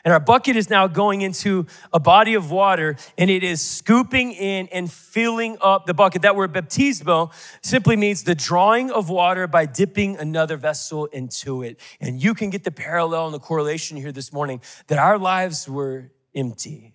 And 0.04 0.14
our 0.14 0.20
bucket 0.20 0.56
is 0.56 0.70
now 0.70 0.86
going 0.86 1.20
into 1.20 1.66
a 1.92 2.00
body 2.00 2.34
of 2.34 2.50
water 2.50 2.96
and 3.18 3.30
it 3.30 3.42
is 3.42 3.60
scooping 3.60 4.32
in 4.32 4.68
and 4.68 4.90
filling 4.90 5.58
up 5.60 5.84
the 5.84 5.94
bucket. 5.94 6.22
That 6.22 6.36
word 6.36 6.52
baptismo 6.52 7.32
simply 7.62 7.96
means 7.96 8.24
the 8.24 8.34
drawing 8.34 8.90
of 8.90 9.10
water 9.10 9.46
by 9.46 9.66
dipping 9.66 10.16
another 10.16 10.56
vessel 10.56 11.04
into 11.06 11.62
it. 11.62 11.78
And 12.00 12.22
you 12.22 12.34
can 12.34 12.48
get 12.50 12.64
the 12.64 12.70
parallel 12.70 13.26
and 13.26 13.34
the 13.34 13.40
correlation 13.40 13.96
here 13.96 14.12
this 14.12 14.32
morning 14.32 14.62
that 14.86 14.98
our 14.98 15.18
lives 15.18 15.68
were 15.68 16.10
empty. 16.34 16.94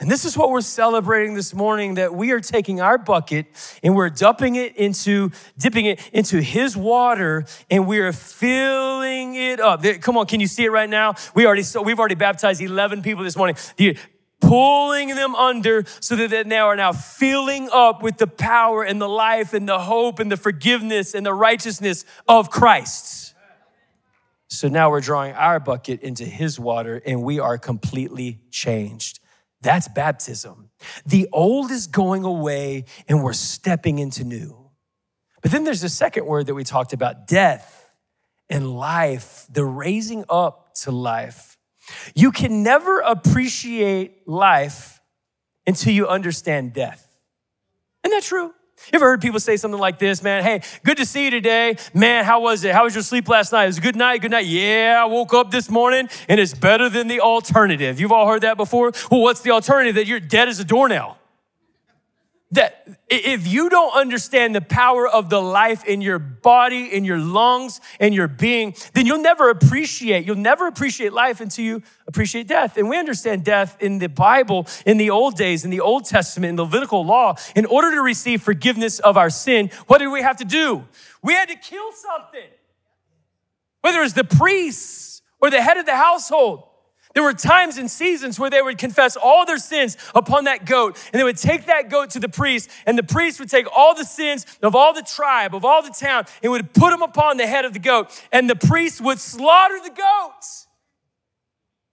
And 0.00 0.10
this 0.10 0.24
is 0.24 0.36
what 0.36 0.50
we're 0.50 0.60
celebrating 0.60 1.34
this 1.34 1.54
morning 1.54 1.94
that 1.94 2.12
we 2.14 2.32
are 2.32 2.40
taking 2.40 2.80
our 2.80 2.98
bucket 2.98 3.46
and 3.82 3.94
we're 3.94 4.10
dumping 4.10 4.56
it 4.56 4.76
into, 4.76 5.30
dipping 5.56 5.86
it 5.86 6.10
into 6.12 6.40
his 6.40 6.76
water 6.76 7.46
and 7.70 7.86
we 7.86 8.00
are 8.00 8.12
filling 8.12 9.36
it 9.36 9.60
up. 9.60 9.84
Come 10.00 10.16
on, 10.16 10.26
can 10.26 10.40
you 10.40 10.48
see 10.48 10.64
it 10.64 10.70
right 10.70 10.90
now? 10.90 11.14
We 11.34 11.46
already, 11.46 11.62
we've 11.84 11.98
already 11.98 12.16
baptized 12.16 12.60
11 12.60 13.02
people 13.02 13.22
this 13.22 13.36
morning. 13.36 13.56
Pulling 14.40 15.14
them 15.14 15.34
under 15.36 15.84
so 16.00 16.16
that 16.16 16.28
they 16.28 16.42
now 16.42 16.66
are 16.66 16.76
now 16.76 16.92
filling 16.92 17.70
up 17.72 18.02
with 18.02 18.18
the 18.18 18.26
power 18.26 18.82
and 18.82 19.00
the 19.00 19.08
life 19.08 19.54
and 19.54 19.66
the 19.66 19.78
hope 19.78 20.18
and 20.18 20.30
the 20.30 20.36
forgiveness 20.36 21.14
and 21.14 21.24
the 21.24 21.32
righteousness 21.32 22.04
of 22.26 22.50
Christ. 22.50 23.32
So 24.48 24.68
now 24.68 24.90
we're 24.90 25.00
drawing 25.00 25.34
our 25.34 25.60
bucket 25.60 26.02
into 26.02 26.24
his 26.24 26.58
water 26.58 27.00
and 27.06 27.22
we 27.22 27.38
are 27.38 27.58
completely 27.58 28.40
changed. 28.50 29.20
That's 29.64 29.88
baptism. 29.88 30.68
The 31.06 31.26
old 31.32 31.70
is 31.70 31.86
going 31.86 32.24
away 32.24 32.84
and 33.08 33.24
we're 33.24 33.32
stepping 33.32 33.98
into 33.98 34.22
new. 34.22 34.70
But 35.40 35.52
then 35.52 35.64
there's 35.64 35.82
a 35.82 35.88
second 35.88 36.26
word 36.26 36.46
that 36.46 36.54
we 36.54 36.64
talked 36.64 36.92
about 36.92 37.26
death 37.26 37.90
and 38.50 38.76
life, 38.76 39.46
the 39.50 39.64
raising 39.64 40.26
up 40.28 40.74
to 40.82 40.90
life. 40.90 41.56
You 42.14 42.30
can 42.30 42.62
never 42.62 43.00
appreciate 43.00 44.28
life 44.28 45.00
until 45.66 45.94
you 45.94 46.08
understand 46.08 46.74
death. 46.74 47.10
Isn't 48.04 48.14
that 48.14 48.22
true? 48.22 48.52
You 48.92 48.96
ever 48.96 49.06
heard 49.06 49.22
people 49.22 49.40
say 49.40 49.56
something 49.56 49.80
like 49.80 49.98
this, 49.98 50.22
man? 50.22 50.42
Hey, 50.42 50.60
good 50.84 50.98
to 50.98 51.06
see 51.06 51.24
you 51.24 51.30
today. 51.30 51.76
Man, 51.94 52.24
how 52.24 52.40
was 52.40 52.64
it? 52.64 52.72
How 52.74 52.84
was 52.84 52.94
your 52.94 53.02
sleep 53.02 53.28
last 53.28 53.50
night? 53.50 53.64
It 53.64 53.68
was 53.68 53.78
a 53.78 53.80
good 53.80 53.96
night, 53.96 54.20
good 54.20 54.30
night. 54.30 54.46
Yeah, 54.46 55.00
I 55.02 55.06
woke 55.06 55.32
up 55.32 55.50
this 55.50 55.70
morning 55.70 56.08
and 56.28 56.38
it's 56.38 56.54
better 56.54 56.88
than 56.88 57.08
the 57.08 57.20
alternative. 57.20 57.98
You've 57.98 58.12
all 58.12 58.26
heard 58.26 58.42
that 58.42 58.56
before? 58.56 58.92
Well, 59.10 59.22
what's 59.22 59.40
the 59.40 59.52
alternative? 59.52 59.94
That 59.94 60.06
you're 60.06 60.20
dead 60.20 60.48
as 60.48 60.60
a 60.60 60.64
doornail 60.64 61.16
that 62.54 62.86
if 63.08 63.46
you 63.46 63.68
don't 63.68 63.94
understand 63.94 64.54
the 64.54 64.60
power 64.60 65.06
of 65.06 65.30
the 65.30 65.40
life 65.40 65.84
in 65.84 66.00
your 66.00 66.18
body, 66.18 66.92
in 66.92 67.04
your 67.04 67.18
lungs, 67.18 67.80
in 68.00 68.12
your 68.12 68.28
being, 68.28 68.74
then 68.92 69.06
you'll 69.06 69.22
never 69.22 69.50
appreciate, 69.50 70.26
you'll 70.26 70.36
never 70.36 70.66
appreciate 70.66 71.12
life 71.12 71.40
until 71.40 71.64
you 71.64 71.82
appreciate 72.06 72.48
death. 72.48 72.76
And 72.76 72.88
we 72.88 72.98
understand 72.98 73.44
death 73.44 73.76
in 73.80 73.98
the 73.98 74.08
Bible, 74.08 74.66
in 74.86 74.96
the 74.96 75.10
old 75.10 75.36
days, 75.36 75.64
in 75.64 75.70
the 75.70 75.80
Old 75.80 76.04
Testament, 76.04 76.50
in 76.50 76.56
the 76.56 76.64
Levitical 76.64 77.04
law. 77.04 77.34
In 77.54 77.66
order 77.66 77.90
to 77.92 78.02
receive 78.02 78.42
forgiveness 78.42 78.98
of 78.98 79.16
our 79.16 79.30
sin, 79.30 79.70
what 79.86 79.98
did 79.98 80.08
we 80.08 80.22
have 80.22 80.36
to 80.38 80.44
do? 80.44 80.84
We 81.22 81.34
had 81.34 81.48
to 81.48 81.56
kill 81.56 81.92
something. 81.92 82.50
Whether 83.80 83.98
it 83.98 84.02
was 84.02 84.14
the 84.14 84.24
priests 84.24 85.22
or 85.40 85.50
the 85.50 85.60
head 85.60 85.76
of 85.76 85.86
the 85.86 85.96
household. 85.96 86.68
There 87.14 87.22
were 87.22 87.32
times 87.32 87.78
and 87.78 87.88
seasons 87.88 88.40
where 88.40 88.50
they 88.50 88.60
would 88.60 88.76
confess 88.76 89.16
all 89.16 89.46
their 89.46 89.58
sins 89.58 89.96
upon 90.14 90.44
that 90.44 90.66
goat, 90.66 90.98
and 91.12 91.20
they 91.20 91.24
would 91.24 91.36
take 91.36 91.66
that 91.66 91.88
goat 91.88 92.10
to 92.10 92.20
the 92.20 92.28
priest, 92.28 92.68
and 92.86 92.98
the 92.98 93.04
priest 93.04 93.38
would 93.38 93.48
take 93.48 93.66
all 93.74 93.94
the 93.94 94.04
sins 94.04 94.44
of 94.62 94.74
all 94.74 94.92
the 94.92 95.02
tribe, 95.02 95.54
of 95.54 95.64
all 95.64 95.80
the 95.80 95.90
town, 95.90 96.24
and 96.42 96.50
would 96.50 96.74
put 96.74 96.90
them 96.90 97.02
upon 97.02 97.36
the 97.36 97.46
head 97.46 97.64
of 97.64 97.72
the 97.72 97.78
goat, 97.78 98.10
and 98.32 98.50
the 98.50 98.56
priest 98.56 99.00
would 99.00 99.20
slaughter 99.20 99.78
the 99.82 99.90
goats. 99.90 100.66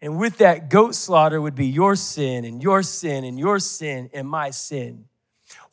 And 0.01 0.17
with 0.17 0.39
that 0.39 0.69
goat 0.69 0.95
slaughter 0.95 1.39
would 1.39 1.53
be 1.53 1.67
your 1.67 1.95
sin, 1.95 2.43
and 2.43 2.61
your 2.63 2.81
sin, 2.81 3.23
and 3.23 3.37
your 3.37 3.59
sin, 3.59 4.09
and 4.13 4.27
my 4.27 4.49
sin. 4.49 5.05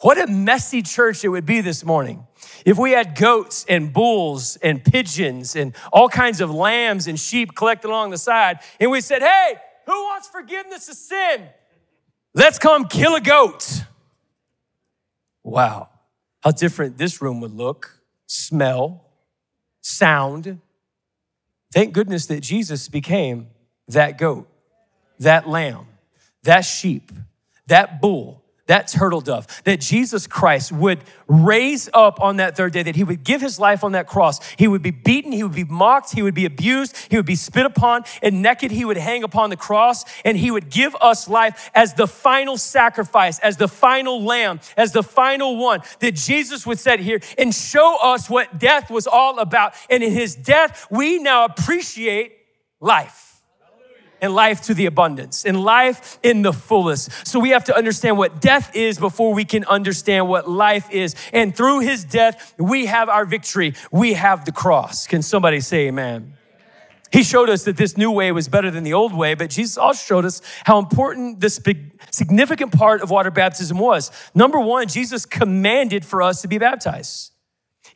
What 0.00 0.20
a 0.20 0.28
messy 0.28 0.82
church 0.82 1.24
it 1.24 1.28
would 1.28 1.46
be 1.46 1.60
this 1.60 1.84
morning 1.84 2.26
if 2.64 2.78
we 2.78 2.92
had 2.92 3.16
goats 3.16 3.64
and 3.68 3.92
bulls 3.92 4.56
and 4.56 4.82
pigeons 4.84 5.56
and 5.56 5.74
all 5.92 6.08
kinds 6.08 6.40
of 6.40 6.50
lambs 6.50 7.08
and 7.08 7.18
sheep 7.18 7.56
collected 7.56 7.88
along 7.88 8.10
the 8.10 8.18
side, 8.18 8.60
and 8.78 8.90
we 8.90 9.00
said, 9.00 9.22
Hey, 9.22 9.54
who 9.86 9.92
wants 9.92 10.28
forgiveness 10.28 10.88
of 10.88 10.94
sin? 10.94 11.48
Let's 12.34 12.58
come 12.58 12.86
kill 12.86 13.16
a 13.16 13.20
goat. 13.20 13.82
Wow, 15.42 15.88
how 16.40 16.52
different 16.52 16.98
this 16.98 17.20
room 17.20 17.40
would 17.40 17.54
look, 17.54 18.00
smell, 18.26 19.04
sound. 19.80 20.60
Thank 21.72 21.92
goodness 21.92 22.26
that 22.26 22.40
Jesus 22.40 22.88
became 22.88 23.48
that 23.88 24.18
goat, 24.18 24.48
that 25.18 25.48
lamb, 25.48 25.86
that 26.44 26.60
sheep, 26.60 27.10
that 27.66 28.00
bull, 28.00 28.44
that 28.68 28.86
turtle 28.86 29.20
dove, 29.20 29.46
that 29.64 29.80
Jesus 29.80 30.26
Christ 30.26 30.70
would 30.70 31.00
raise 31.26 31.90
up 31.92 32.20
on 32.20 32.36
that 32.36 32.56
third 32.56 32.72
day, 32.72 32.82
that 32.82 32.96
he 32.96 33.04
would 33.04 33.24
give 33.24 33.40
his 33.40 33.58
life 33.58 33.82
on 33.82 33.92
that 33.92 34.06
cross. 34.06 34.40
He 34.54 34.68
would 34.68 34.82
be 34.82 34.90
beaten, 34.90 35.32
he 35.32 35.42
would 35.42 35.54
be 35.54 35.64
mocked, 35.64 36.12
he 36.12 36.22
would 36.22 36.34
be 36.34 36.44
abused, 36.44 36.96
he 37.10 37.16
would 37.16 37.26
be 37.26 37.34
spit 37.34 37.66
upon, 37.66 38.04
and 38.22 38.40
naked 38.40 38.70
he 38.70 38.84
would 38.84 38.96
hang 38.96 39.24
upon 39.24 39.50
the 39.50 39.56
cross, 39.56 40.04
and 40.24 40.38
he 40.38 40.50
would 40.50 40.70
give 40.70 40.94
us 41.00 41.28
life 41.28 41.70
as 41.74 41.94
the 41.94 42.06
final 42.06 42.56
sacrifice, 42.56 43.38
as 43.40 43.56
the 43.56 43.68
final 43.68 44.22
lamb, 44.22 44.60
as 44.76 44.92
the 44.92 45.02
final 45.02 45.56
one, 45.56 45.80
that 46.00 46.14
Jesus 46.14 46.66
would 46.66 46.78
set 46.78 47.00
here 47.00 47.20
and 47.36 47.54
show 47.54 47.98
us 48.02 48.30
what 48.30 48.58
death 48.58 48.90
was 48.90 49.06
all 49.06 49.38
about. 49.38 49.74
And 49.90 50.02
in 50.02 50.12
his 50.12 50.34
death, 50.34 50.86
we 50.90 51.18
now 51.18 51.44
appreciate 51.44 52.36
life 52.80 53.27
and 54.20 54.34
life 54.34 54.62
to 54.62 54.74
the 54.74 54.86
abundance, 54.86 55.44
and 55.44 55.60
life 55.62 56.18
in 56.22 56.42
the 56.42 56.52
fullest. 56.52 57.26
So 57.26 57.38
we 57.38 57.50
have 57.50 57.64
to 57.64 57.76
understand 57.76 58.18
what 58.18 58.40
death 58.40 58.74
is 58.74 58.98
before 58.98 59.34
we 59.34 59.44
can 59.44 59.64
understand 59.64 60.28
what 60.28 60.48
life 60.48 60.90
is. 60.90 61.14
And 61.32 61.56
through 61.56 61.80
his 61.80 62.04
death, 62.04 62.54
we 62.58 62.86
have 62.86 63.08
our 63.08 63.24
victory. 63.24 63.74
We 63.90 64.14
have 64.14 64.44
the 64.44 64.52
cross. 64.52 65.06
Can 65.06 65.22
somebody 65.22 65.60
say 65.60 65.88
amen? 65.88 66.34
He 67.10 67.22
showed 67.22 67.48
us 67.48 67.64
that 67.64 67.76
this 67.76 67.96
new 67.96 68.10
way 68.10 68.32
was 68.32 68.48
better 68.48 68.70
than 68.70 68.84
the 68.84 68.92
old 68.92 69.14
way, 69.14 69.34
but 69.34 69.48
Jesus 69.50 69.78
also 69.78 69.98
showed 69.98 70.24
us 70.26 70.42
how 70.64 70.78
important 70.78 71.40
this 71.40 71.58
big, 71.58 71.98
significant 72.10 72.72
part 72.72 73.00
of 73.00 73.10
water 73.10 73.30
baptism 73.30 73.78
was. 73.78 74.10
Number 74.34 74.60
one, 74.60 74.88
Jesus 74.88 75.24
commanded 75.24 76.04
for 76.04 76.20
us 76.20 76.42
to 76.42 76.48
be 76.48 76.58
baptized. 76.58 77.32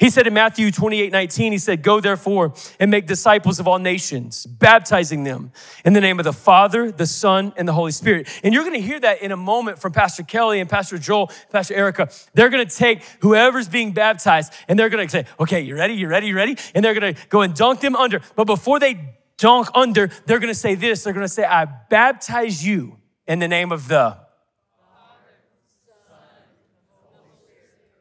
He 0.02 0.11
said 0.11 0.26
in 0.26 0.35
Matthew 0.35 0.73
28 0.73 1.12
19, 1.12 1.52
he 1.52 1.59
said, 1.59 1.80
Go 1.80 2.00
therefore 2.00 2.54
and 2.80 2.90
make 2.90 3.06
disciples 3.06 3.61
of 3.61 3.68
all 3.68 3.78
nations, 3.78 4.47
baptizing 4.47 5.23
them 5.23 5.52
in 5.85 5.92
the 5.92 6.00
name 6.00 6.18
of 6.18 6.25
the 6.25 6.32
Father, 6.32 6.90
the 6.90 7.06
Son, 7.06 7.52
and 7.56 7.68
the 7.68 7.73
Holy 7.73 7.92
Spirit. 7.92 8.28
And 8.42 8.52
you're 8.52 8.64
going 8.64 8.75
to 8.75 8.80
hear 8.80 8.99
that 8.99 9.23
in 9.23 9.30
a 9.30 9.37
moment 9.37 9.78
from 9.78 9.92
Pastor 9.92 10.25
Kelly 10.25 10.59
and 10.59 10.68
Pastor 10.68 10.99
Joel, 10.99 11.30
Pastor 11.52 11.75
Erica. 11.75 12.11
They're 12.35 12.49
going 12.49 12.66
to 12.66 12.76
take 12.76 13.04
whoever's 13.21 13.68
being 13.68 13.92
baptized 13.92 14.52
and 14.66 14.76
they're 14.76 14.88
going 14.88 15.06
to 15.06 15.09
say, 15.09 15.25
Okay, 15.38 15.61
you 15.61 15.76
ready? 15.76 15.94
You 15.94 16.09
ready? 16.09 16.26
You 16.26 16.35
ready? 16.35 16.56
And 16.75 16.85
they're 16.85 16.99
going 16.99 17.14
to 17.14 17.28
go 17.28 17.42
and 17.42 17.54
dunk 17.54 17.78
them 17.78 17.94
under. 17.94 18.23
But 18.35 18.49
before 18.49 18.80
they 18.80 19.14
dunk 19.38 19.68
under, 19.73 20.11
they're 20.26 20.40
going 20.40 20.52
to 20.52 20.59
say 20.59 20.75
this 20.75 21.04
they're 21.04 21.12
going 21.12 21.26
to 21.26 21.32
say, 21.32 21.44
I 21.44 21.64
baptize 21.64 22.66
you 22.66 22.99
in 23.28 23.38
the 23.38 23.47
name 23.47 23.71
of 23.71 23.87
the 23.87 24.18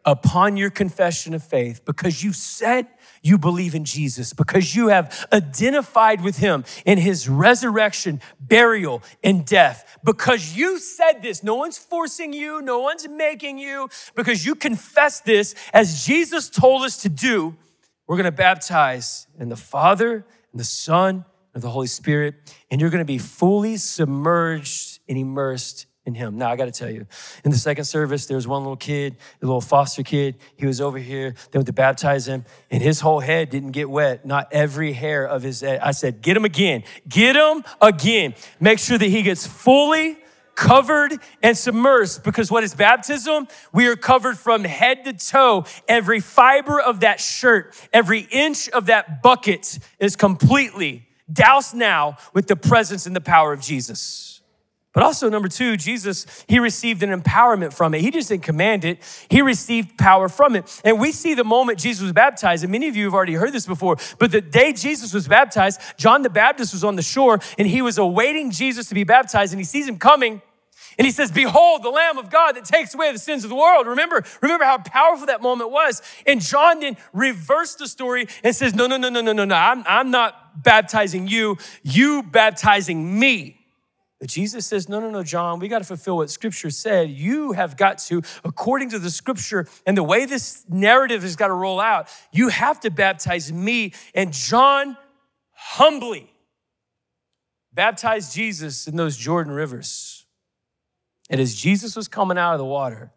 upon 0.05 0.57
your 0.57 0.69
confession 0.69 1.33
of 1.33 1.43
faith, 1.43 1.85
because 1.85 2.23
you 2.23 2.33
said 2.33 2.87
you 3.21 3.37
believe 3.37 3.75
in 3.75 3.85
Jesus, 3.85 4.33
because 4.33 4.75
you 4.75 4.87
have 4.87 5.27
identified 5.31 6.21
with 6.21 6.37
him 6.37 6.65
in 6.85 6.97
his 6.97 7.29
resurrection, 7.29 8.19
burial, 8.39 9.03
and 9.23 9.45
death, 9.45 9.99
because 10.03 10.57
you 10.57 10.79
said 10.79 11.21
this, 11.21 11.43
no 11.43 11.55
one's 11.55 11.77
forcing 11.77 12.33
you, 12.33 12.61
no 12.61 12.79
one's 12.79 13.07
making 13.07 13.59
you, 13.59 13.89
because 14.15 14.45
you 14.45 14.55
confess 14.55 15.19
this 15.21 15.53
as 15.73 16.05
Jesus 16.05 16.49
told 16.49 16.83
us 16.83 16.97
to 17.03 17.09
do, 17.09 17.55
we're 18.07 18.17
gonna 18.17 18.31
baptize 18.31 19.27
in 19.39 19.49
the 19.49 19.55
Father 19.55 20.25
and 20.51 20.59
the 20.59 20.65
Son 20.65 21.23
and 21.53 21.61
the 21.61 21.69
Holy 21.69 21.87
Spirit, 21.87 22.35
and 22.71 22.81
you're 22.81 22.89
gonna 22.89 23.05
be 23.05 23.17
fully 23.19 23.77
submerged 23.77 24.99
and 25.07 25.17
immersed 25.17 25.85
in 26.05 26.15
him. 26.15 26.37
Now, 26.37 26.49
I 26.49 26.55
got 26.55 26.65
to 26.65 26.71
tell 26.71 26.89
you, 26.89 27.05
in 27.43 27.51
the 27.51 27.57
second 27.57 27.85
service, 27.85 28.25
there 28.25 28.35
was 28.35 28.47
one 28.47 28.63
little 28.63 28.75
kid, 28.75 29.17
a 29.41 29.45
little 29.45 29.61
foster 29.61 30.01
kid. 30.01 30.35
He 30.55 30.65
was 30.65 30.81
over 30.81 30.97
here. 30.97 31.35
They 31.51 31.59
went 31.59 31.67
to 31.67 31.73
baptize 31.73 32.27
him, 32.27 32.45
and 32.71 32.81
his 32.81 33.01
whole 33.01 33.19
head 33.19 33.49
didn't 33.49 33.71
get 33.71 33.89
wet. 33.89 34.25
Not 34.25 34.47
every 34.51 34.93
hair 34.93 35.25
of 35.25 35.43
his 35.43 35.61
head. 35.61 35.79
I 35.81 35.91
said, 35.91 36.21
Get 36.21 36.35
him 36.35 36.45
again. 36.45 36.83
Get 37.07 37.35
him 37.35 37.63
again. 37.81 38.33
Make 38.59 38.79
sure 38.79 38.97
that 38.97 39.05
he 39.05 39.21
gets 39.21 39.45
fully 39.45 40.17
covered 40.55 41.13
and 41.41 41.55
submersed 41.55 42.23
because 42.23 42.51
what 42.51 42.63
is 42.63 42.75
baptism? 42.75 43.47
We 43.73 43.87
are 43.87 43.95
covered 43.95 44.37
from 44.37 44.63
head 44.63 45.05
to 45.05 45.13
toe. 45.13 45.65
Every 45.87 46.19
fiber 46.19 46.79
of 46.79 46.99
that 47.01 47.19
shirt, 47.19 47.75
every 47.93 48.27
inch 48.31 48.69
of 48.69 48.87
that 48.87 49.21
bucket 49.21 49.79
is 49.99 50.15
completely 50.15 51.07
doused 51.31 51.73
now 51.73 52.17
with 52.33 52.47
the 52.47 52.55
presence 52.55 53.05
and 53.05 53.15
the 53.15 53.21
power 53.21 53.53
of 53.53 53.61
Jesus. 53.61 54.30
But 54.93 55.03
also, 55.03 55.29
number 55.29 55.47
two, 55.47 55.77
Jesus, 55.77 56.25
he 56.49 56.59
received 56.59 57.01
an 57.01 57.17
empowerment 57.17 57.71
from 57.73 57.93
it. 57.93 58.01
He 58.01 58.11
just 58.11 58.27
didn't 58.27 58.43
command 58.43 58.83
it, 58.83 58.99
he 59.29 59.41
received 59.41 59.97
power 59.97 60.27
from 60.27 60.55
it. 60.55 60.81
And 60.83 60.99
we 60.99 61.13
see 61.13 61.33
the 61.33 61.45
moment 61.45 61.79
Jesus 61.79 62.01
was 62.01 62.11
baptized, 62.11 62.63
and 62.63 62.71
many 62.71 62.89
of 62.89 62.95
you 62.97 63.05
have 63.05 63.13
already 63.13 63.35
heard 63.35 63.53
this 63.53 63.65
before, 63.65 63.97
but 64.19 64.31
the 64.31 64.41
day 64.41 64.73
Jesus 64.73 65.13
was 65.13 65.27
baptized, 65.27 65.79
John 65.97 66.23
the 66.23 66.29
Baptist 66.29 66.73
was 66.73 66.83
on 66.83 66.97
the 66.97 67.01
shore 67.01 67.39
and 67.57 67.67
he 67.67 67.81
was 67.81 67.97
awaiting 67.97 68.51
Jesus 68.51 68.89
to 68.89 68.95
be 68.95 69.03
baptized, 69.03 69.53
and 69.53 69.59
he 69.59 69.65
sees 69.65 69.87
him 69.87 69.97
coming. 69.97 70.41
And 70.97 71.05
he 71.05 71.11
says, 71.11 71.31
Behold, 71.31 71.83
the 71.83 71.89
Lamb 71.89 72.17
of 72.17 72.29
God 72.29 72.57
that 72.57 72.65
takes 72.65 72.93
away 72.93 73.11
the 73.13 73.19
sins 73.19 73.45
of 73.45 73.49
the 73.49 73.55
world. 73.55 73.87
Remember, 73.87 74.23
remember 74.41 74.65
how 74.65 74.77
powerful 74.77 75.27
that 75.27 75.41
moment 75.41 75.71
was. 75.71 76.01
And 76.27 76.41
John 76.41 76.81
then 76.81 76.97
reversed 77.13 77.79
the 77.79 77.87
story 77.87 78.27
and 78.43 78.53
says, 78.53 78.75
No, 78.75 78.87
no, 78.87 78.97
no, 78.97 79.09
no, 79.09 79.21
no, 79.21 79.31
no, 79.31 79.45
no. 79.45 79.55
I'm, 79.55 79.83
I'm 79.87 80.11
not 80.11 80.63
baptizing 80.63 81.27
you, 81.27 81.57
you 81.81 82.23
baptizing 82.23 83.17
me. 83.17 83.60
But 84.21 84.29
Jesus 84.29 84.67
says, 84.67 84.87
No, 84.87 84.99
no, 84.99 85.09
no, 85.09 85.23
John, 85.23 85.59
we 85.59 85.67
got 85.67 85.79
to 85.79 85.83
fulfill 85.83 86.17
what 86.17 86.29
scripture 86.29 86.69
said. 86.69 87.09
You 87.09 87.53
have 87.53 87.75
got 87.75 87.97
to, 88.03 88.21
according 88.45 88.91
to 88.91 88.99
the 88.99 89.09
scripture 89.09 89.67
and 89.83 89.97
the 89.97 90.03
way 90.03 90.25
this 90.25 90.63
narrative 90.69 91.23
has 91.23 91.35
got 91.35 91.47
to 91.47 91.53
roll 91.53 91.79
out, 91.79 92.07
you 92.31 92.49
have 92.49 92.79
to 92.81 92.91
baptize 92.91 93.51
me. 93.51 93.93
And 94.13 94.31
John 94.31 94.95
humbly 95.53 96.31
baptized 97.73 98.35
Jesus 98.35 98.87
in 98.87 98.95
those 98.95 99.17
Jordan 99.17 99.53
rivers. 99.53 100.27
And 101.31 101.41
as 101.41 101.55
Jesus 101.55 101.95
was 101.95 102.07
coming 102.07 102.37
out 102.37 102.53
of 102.53 102.59
the 102.59 102.65
water, 102.65 103.11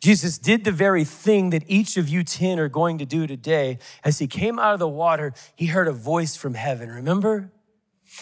Jesus 0.00 0.36
did 0.36 0.64
the 0.64 0.72
very 0.72 1.04
thing 1.04 1.50
that 1.50 1.62
each 1.68 1.96
of 1.96 2.08
you 2.08 2.24
10 2.24 2.58
are 2.58 2.68
going 2.68 2.98
to 2.98 3.06
do 3.06 3.28
today. 3.28 3.78
As 4.02 4.18
he 4.18 4.26
came 4.26 4.58
out 4.58 4.72
of 4.72 4.80
the 4.80 4.88
water, 4.88 5.32
he 5.54 5.66
heard 5.66 5.86
a 5.86 5.92
voice 5.92 6.36
from 6.36 6.54
heaven. 6.54 6.90
Remember? 6.90 7.52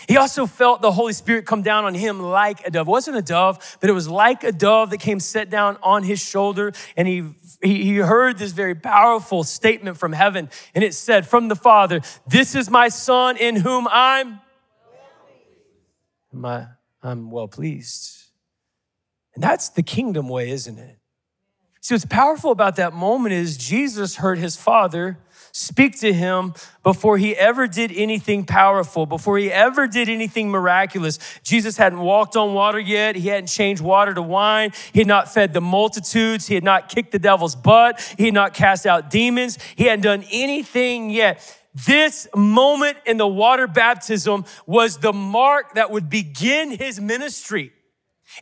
He 0.07 0.16
also 0.16 0.47
felt 0.47 0.83
the 0.83 0.92
Holy 0.92 1.12
Spirit 1.12 1.47
come 1.47 1.62
down 1.62 1.85
on 1.85 1.95
him 1.95 2.21
like 2.21 2.66
a 2.66 2.71
dove. 2.71 2.87
It 2.87 2.90
wasn't 2.90 3.16
a 3.16 3.23
dove, 3.23 3.76
but 3.80 3.88
it 3.88 3.95
was 3.95 4.09
like 4.09 4.45
a 4.45 4.52
dove 4.52 4.90
that 4.90 4.99
came 4.99 5.18
set 5.18 5.49
down 5.49 5.78
on 5.83 6.02
his 6.02 6.21
shoulder. 6.21 6.73
And 6.97 7.09
he, 7.09 7.25
he 7.62 7.97
heard 7.97 8.38
this 8.38 8.52
very 8.52 8.75
powerful 8.75 9.45
statement 9.45 9.97
from 9.97 10.12
heaven. 10.12 10.50
And 10.75 10.85
it 10.85 10.95
said, 10.95 11.26
From 11.26 11.49
the 11.49 11.57
Father, 11.57 12.00
This 12.26 12.54
is 12.54 12.68
my 12.68 12.88
Son 12.88 13.37
in 13.38 13.57
whom 13.57 13.88
I'm, 13.90 14.40
my, 16.33 16.66
I'm 17.02 17.30
well 17.30 17.49
pleased. 17.49 18.26
And 19.35 19.42
that's 19.42 19.71
the 19.71 19.83
kingdom 19.83 20.28
way, 20.28 20.50
isn't 20.50 20.78
it? 20.78 20.99
See, 21.80 21.95
what's 21.95 22.04
powerful 22.04 22.50
about 22.50 22.76
that 22.76 22.92
moment 22.92 23.33
is 23.33 23.57
Jesus 23.57 24.16
heard 24.16 24.38
his 24.38 24.57
Father 24.57 25.18
speak 25.52 25.99
to 26.00 26.12
him 26.12 26.55
before 26.83 27.19
he 27.19 27.37
ever 27.37 27.67
did 27.67 27.93
anything 27.95 28.45
powerful, 28.45 29.07
before 29.07 29.38
he 29.38 29.52
ever 29.52 29.87
did 29.87 30.09
anything 30.09 30.50
miraculous. 30.50 31.19
Jesus 31.43 31.76
hadn't 31.76 32.00
walked 32.00 32.37
on 32.37 32.55
water 32.55 32.78
yet. 32.78 33.17
He 33.17 33.28
hadn't 33.28 33.49
changed 33.49 33.83
water 33.83 34.14
to 34.14 34.23
wine. 34.23 34.73
He 34.93 35.00
had 35.00 35.07
not 35.07 35.33
fed 35.33 35.52
the 35.52 35.61
multitudes. 35.61 36.47
He 36.47 36.55
had 36.55 36.64
not 36.64 36.88
kicked 36.88 37.12
the 37.12 37.19
devil's 37.19 37.57
butt. 37.57 38.00
He 38.17 38.26
had 38.26 38.35
not 38.35 38.55
cast 38.55 38.87
out 38.87 39.11
demons. 39.11 39.59
He 39.76 39.85
hadn't 39.85 40.02
done 40.02 40.25
anything 40.31 41.11
yet. 41.11 41.42
This 41.87 42.27
moment 42.35 42.99
in 43.07 43.18
the 43.18 43.29
water 43.29 43.66
baptism 43.66 44.44
was 44.66 44.99
the 44.99 45.12
mark 45.12 45.75
that 45.75 45.90
would 45.90 46.11
begin 46.11 46.70
his 46.70 47.01
ministry. 47.01 47.73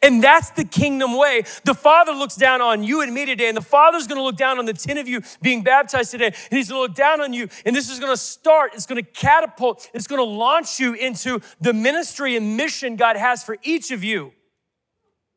And 0.03 0.23
that's 0.23 0.51
the 0.51 0.65
kingdom 0.65 1.17
way. 1.17 1.45
The 1.65 1.75
Father 1.75 2.13
looks 2.13 2.37
down 2.37 2.61
on 2.61 2.83
you 2.83 3.03
and 3.03 3.13
me 3.13 3.25
today, 3.25 3.49
and 3.49 3.57
the 3.57 3.63
Father's 3.63 4.07
gonna 4.07 4.23
look 4.23 4.37
down 4.37 4.59
on 4.59 4.65
the 4.65 4.73
10 4.73 4.99
of 4.99 5.09
you 5.09 5.23
being 5.41 5.63
baptized 5.63 6.11
today, 6.11 6.27
and 6.27 6.37
He's 6.51 6.69
gonna 6.69 6.81
look 6.81 6.95
down 6.95 7.21
on 7.21 7.33
you, 7.33 7.49
and 7.65 7.75
this 7.75 7.91
is 7.91 7.99
gonna 7.99 8.17
start, 8.17 8.73
it's 8.75 8.87
gonna 8.87 9.03
catapult, 9.03 9.89
it's 9.95 10.07
gonna 10.07 10.23
launch 10.23 10.79
you 10.79 10.95
into 10.95 11.41
the 11.61 11.73
ministry 11.73 12.37
and 12.37 12.57
mission 12.57 12.97
God 12.97 13.17
has 13.17 13.43
for 13.43 13.57
each 13.63 13.91
of 13.91 14.05
you. 14.05 14.33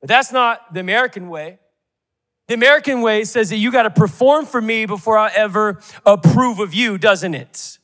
But 0.02 0.10
that's 0.10 0.32
not 0.32 0.74
the 0.74 0.80
American 0.80 1.30
way. 1.30 1.60
The 2.48 2.54
American 2.54 3.02
way 3.02 3.26
says 3.26 3.50
that 3.50 3.58
you 3.58 3.72
gotta 3.72 3.90
perform 3.90 4.46
for 4.46 4.62
me 4.62 4.86
before 4.86 5.18
I 5.18 5.32
ever 5.36 5.82
approve 6.06 6.60
of 6.60 6.74
you, 6.74 6.98
doesn't 6.98 7.34
it? 7.34 7.79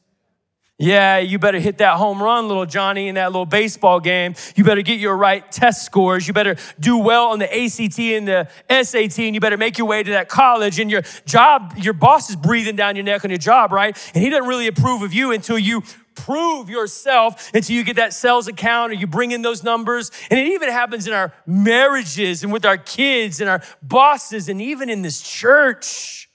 Yeah, 0.78 1.20
you 1.20 1.40
better 1.40 1.60
hit 1.60 1.78
that 1.78 1.96
home 1.96 2.22
run, 2.22 2.50
little 2.50 2.66
Johnny, 2.66 3.08
in 3.08 3.16
that 3.16 3.32
little 3.32 3.46
baseball 3.46 4.02
game. 4.02 4.36
You 4.58 4.66
better 4.66 4.82
get 4.82 5.00
your 5.00 5.16
right 5.16 5.50
test 5.50 5.86
scores. 5.86 6.28
You 6.28 6.34
better 6.34 6.58
do 6.82 6.98
well 6.98 7.28
on 7.28 7.40
the 7.40 7.46
ACT 7.46 7.98
and 7.98 8.28
the 8.28 8.50
SAT, 8.70 9.20
and 9.20 9.34
you 9.34 9.40
better 9.40 9.56
make 9.56 9.78
your 9.78 9.88
way 9.88 10.04
to 10.04 10.12
that 10.12 10.28
college. 10.28 10.78
And 10.80 10.92
your 10.92 11.04
job, 11.26 11.76
your 11.78 11.94
boss 11.94 12.30
is 12.30 12.36
breathing 12.36 12.76
down 12.76 12.98
your 12.98 13.06
neck 13.06 13.24
on 13.24 13.32
your 13.32 13.38
job, 13.38 13.72
right? 13.72 13.98
And 14.14 14.22
he 14.22 14.30
doesn't 14.30 14.50
really 14.50 14.68
approve 14.68 15.02
of 15.02 15.14
you 15.14 15.32
until 15.32 15.58
you 15.58 15.82
prove 16.16 16.70
yourself 16.70 17.52
until 17.54 17.76
you 17.76 17.84
get 17.84 17.98
that 17.98 18.14
sales 18.14 18.48
account 18.48 18.92
or 18.92 18.96
you 18.96 19.06
bring 19.06 19.32
in 19.32 19.42
those 19.42 19.64
numbers. 19.64 20.12
And 20.30 20.40
it 20.40 20.48
even 20.48 20.70
happens 20.70 21.08
in 21.08 21.14
our 21.14 21.34
marriages 21.46 22.42
and 22.44 22.54
with 22.54 22.66
our 22.66 22.78
kids 22.78 23.42
and 23.42 23.50
our 23.50 23.62
bosses 23.82 24.48
and 24.48 24.62
even 24.62 24.90
in 24.90 25.02
this 25.02 25.22
church. 25.22 26.30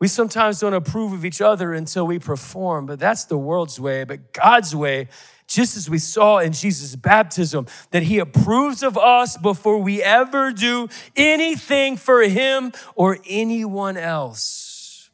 We 0.00 0.08
sometimes 0.08 0.60
don't 0.60 0.72
approve 0.72 1.12
of 1.12 1.26
each 1.26 1.42
other 1.42 1.74
until 1.74 2.06
we 2.06 2.18
perform, 2.18 2.86
but 2.86 2.98
that's 2.98 3.26
the 3.26 3.36
world's 3.36 3.78
way. 3.78 4.04
But 4.04 4.32
God's 4.32 4.74
way, 4.74 5.08
just 5.46 5.76
as 5.76 5.90
we 5.90 5.98
saw 5.98 6.38
in 6.38 6.52
Jesus' 6.52 6.96
baptism, 6.96 7.66
that 7.90 8.04
He 8.04 8.18
approves 8.18 8.82
of 8.82 8.96
us 8.96 9.36
before 9.36 9.78
we 9.78 10.02
ever 10.02 10.52
do 10.52 10.88
anything 11.16 11.98
for 11.98 12.22
Him 12.22 12.72
or 12.94 13.18
anyone 13.28 13.98
else. 13.98 15.10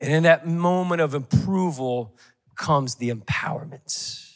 And 0.00 0.12
in 0.12 0.24
that 0.24 0.44
moment 0.44 1.00
of 1.00 1.14
approval 1.14 2.16
comes 2.56 2.96
the 2.96 3.10
empowerment. 3.10 4.28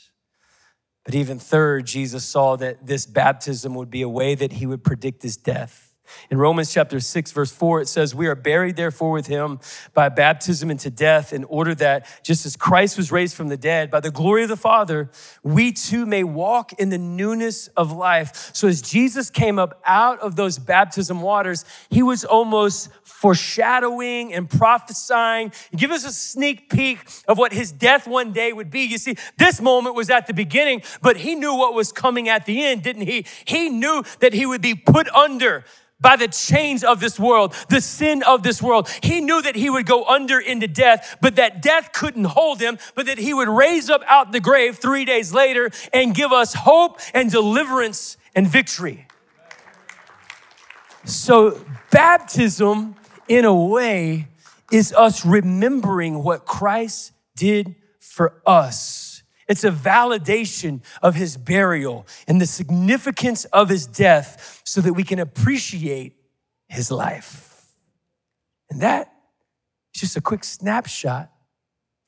But 1.05 1.17
even 1.17 1.41
third, 1.41 1.87
Jesus 1.87 2.25
saw 2.25 2.55
that 2.57 2.87
this 2.87 3.07
baptism 3.07 3.75
would 3.75 3.91
be 3.91 4.03
a 4.03 4.09
way 4.09 4.37
that 4.37 4.53
He 4.53 4.67
would 4.67 4.85
predict 4.85 5.25
His 5.25 5.37
death. 5.37 5.86
In 6.31 6.39
Romans 6.39 6.73
chapter 6.73 7.01
6, 7.01 7.33
verse 7.33 7.51
4, 7.51 7.83
it 7.83 7.89
says, 7.89 8.15
We 8.15 8.27
are 8.27 8.35
buried 8.35 8.77
therefore 8.77 9.13
with 9.13 9.27
him 9.27 9.61
by 9.95 10.09
baptism 10.09 10.71
into 10.71 10.91
death, 10.91 11.33
in 11.33 11.45
order 11.45 11.75
that 11.77 12.07
just 12.23 12.47
as 12.47 12.57
Christ 12.57 12.97
was 12.97 13.13
raised 13.13 13.37
from 13.37 13.49
the 13.49 13.57
dead 13.57 13.91
by 13.91 14.01
the 14.01 14.11
glory 14.11 14.43
of 14.43 14.49
the 14.49 14.57
Father, 14.57 15.11
we 15.43 15.73
too 15.73 16.07
may 16.07 16.25
walk 16.25 16.73
in 16.75 16.91
the 16.91 16.99
newness 16.99 17.69
of 17.69 17.93
life. 17.93 18.51
So 18.55 18.69
as 18.69 18.83
Jesus 18.83 19.31
came 19.31 19.59
up 19.59 19.81
out 19.85 20.21
of 20.21 20.37
those 20.37 20.59
baptism 20.59 21.21
waters, 21.21 21.65
he 21.91 22.03
was 22.03 22.25
almost 22.25 22.91
foreshadowing 23.03 24.35
and 24.35 24.49
prophesying. 24.49 25.53
Give 25.75 25.91
us 25.91 26.05
a 26.05 26.13
sneak 26.13 26.69
peek 26.69 26.99
of 27.27 27.39
what 27.39 27.53
his 27.53 27.73
death 27.73 28.07
one 28.07 28.33
day 28.33 28.53
would 28.53 28.71
be. 28.71 28.83
You 28.83 28.99
see, 28.99 29.17
this 29.39 29.61
moment 29.61 29.95
was 29.95 30.11
at 30.11 30.27
the 30.27 30.35
beginning, 30.35 30.83
but 31.03 31.17
he 31.17 31.35
knew 31.35 31.55
what 31.55 31.75
was 31.75 31.93
coming 31.93 32.29
at 32.29 32.47
the 32.47 32.65
end, 32.65 32.83
didn't 32.83 33.07
he? 33.07 33.25
He 33.45 33.69
knew 33.69 34.05
that 34.21 34.33
he 34.33 34.47
would 34.47 34.63
be 34.63 34.75
put 34.75 35.09
under 35.15 35.65
by 36.07 36.15
the 36.15 36.29
chains 36.29 36.85
of 36.85 37.01
this 37.01 37.19
world, 37.19 37.53
the 37.69 37.81
sin 37.81 38.23
of 38.23 38.45
this 38.45 38.63
world. 38.63 38.89
He 39.03 39.21
knew 39.21 39.43
that 39.43 39.57
he 39.57 39.69
would 39.69 39.87
go 39.87 40.05
under 40.05 40.39
into 40.39 40.69
death, 40.69 41.17
but 41.21 41.35
that 41.35 41.61
death 41.61 41.91
couldn't 41.93 42.27
hold 42.27 42.61
him, 42.61 42.79
but 42.95 43.07
that 43.07 43.19
he 43.19 43.35
would 43.35 43.49
raise 43.49 43.91
up 43.91 44.03
out 44.07 44.31
the 44.31 44.39
grave 44.39 44.79
three 44.79 45.05
days 45.05 45.35
later 45.35 45.69
and 45.93 46.15
give 46.15 46.31
us 46.31 46.55
hope 46.55 47.01
and 47.13 47.29
deliverance 47.29 48.19
and 48.37 48.47
victory. 48.47 49.09
So, 51.05 51.61
baptism, 51.91 52.95
in 53.27 53.45
a 53.45 53.53
way, 53.53 54.29
is 54.71 54.93
us 54.93 55.27
remembering 55.27 56.23
what 56.23 56.45
Christ 56.45 57.15
did 57.35 57.75
for 57.99 58.41
us 58.47 59.06
it's 59.49 59.65
a 59.65 59.71
validation 59.71 60.81
of 61.03 61.15
his 61.15 61.37
burial 61.37 62.07
and 62.27 62.41
the 62.41 62.47
significance 62.47 63.45
of 63.47 63.69
his 63.69 63.87
death 63.87 64.63
so 64.65 64.81
that 64.81 64.95
we 64.95 65.03
can 65.03 65.19
appreciate 65.19 66.17
his 66.69 66.91
life. 66.91 67.67
And 68.71 68.81
that 68.83 69.13
is 69.95 70.01
just 70.01 70.17
a 70.17 70.21
quick 70.21 70.43
snapshot 70.45 71.31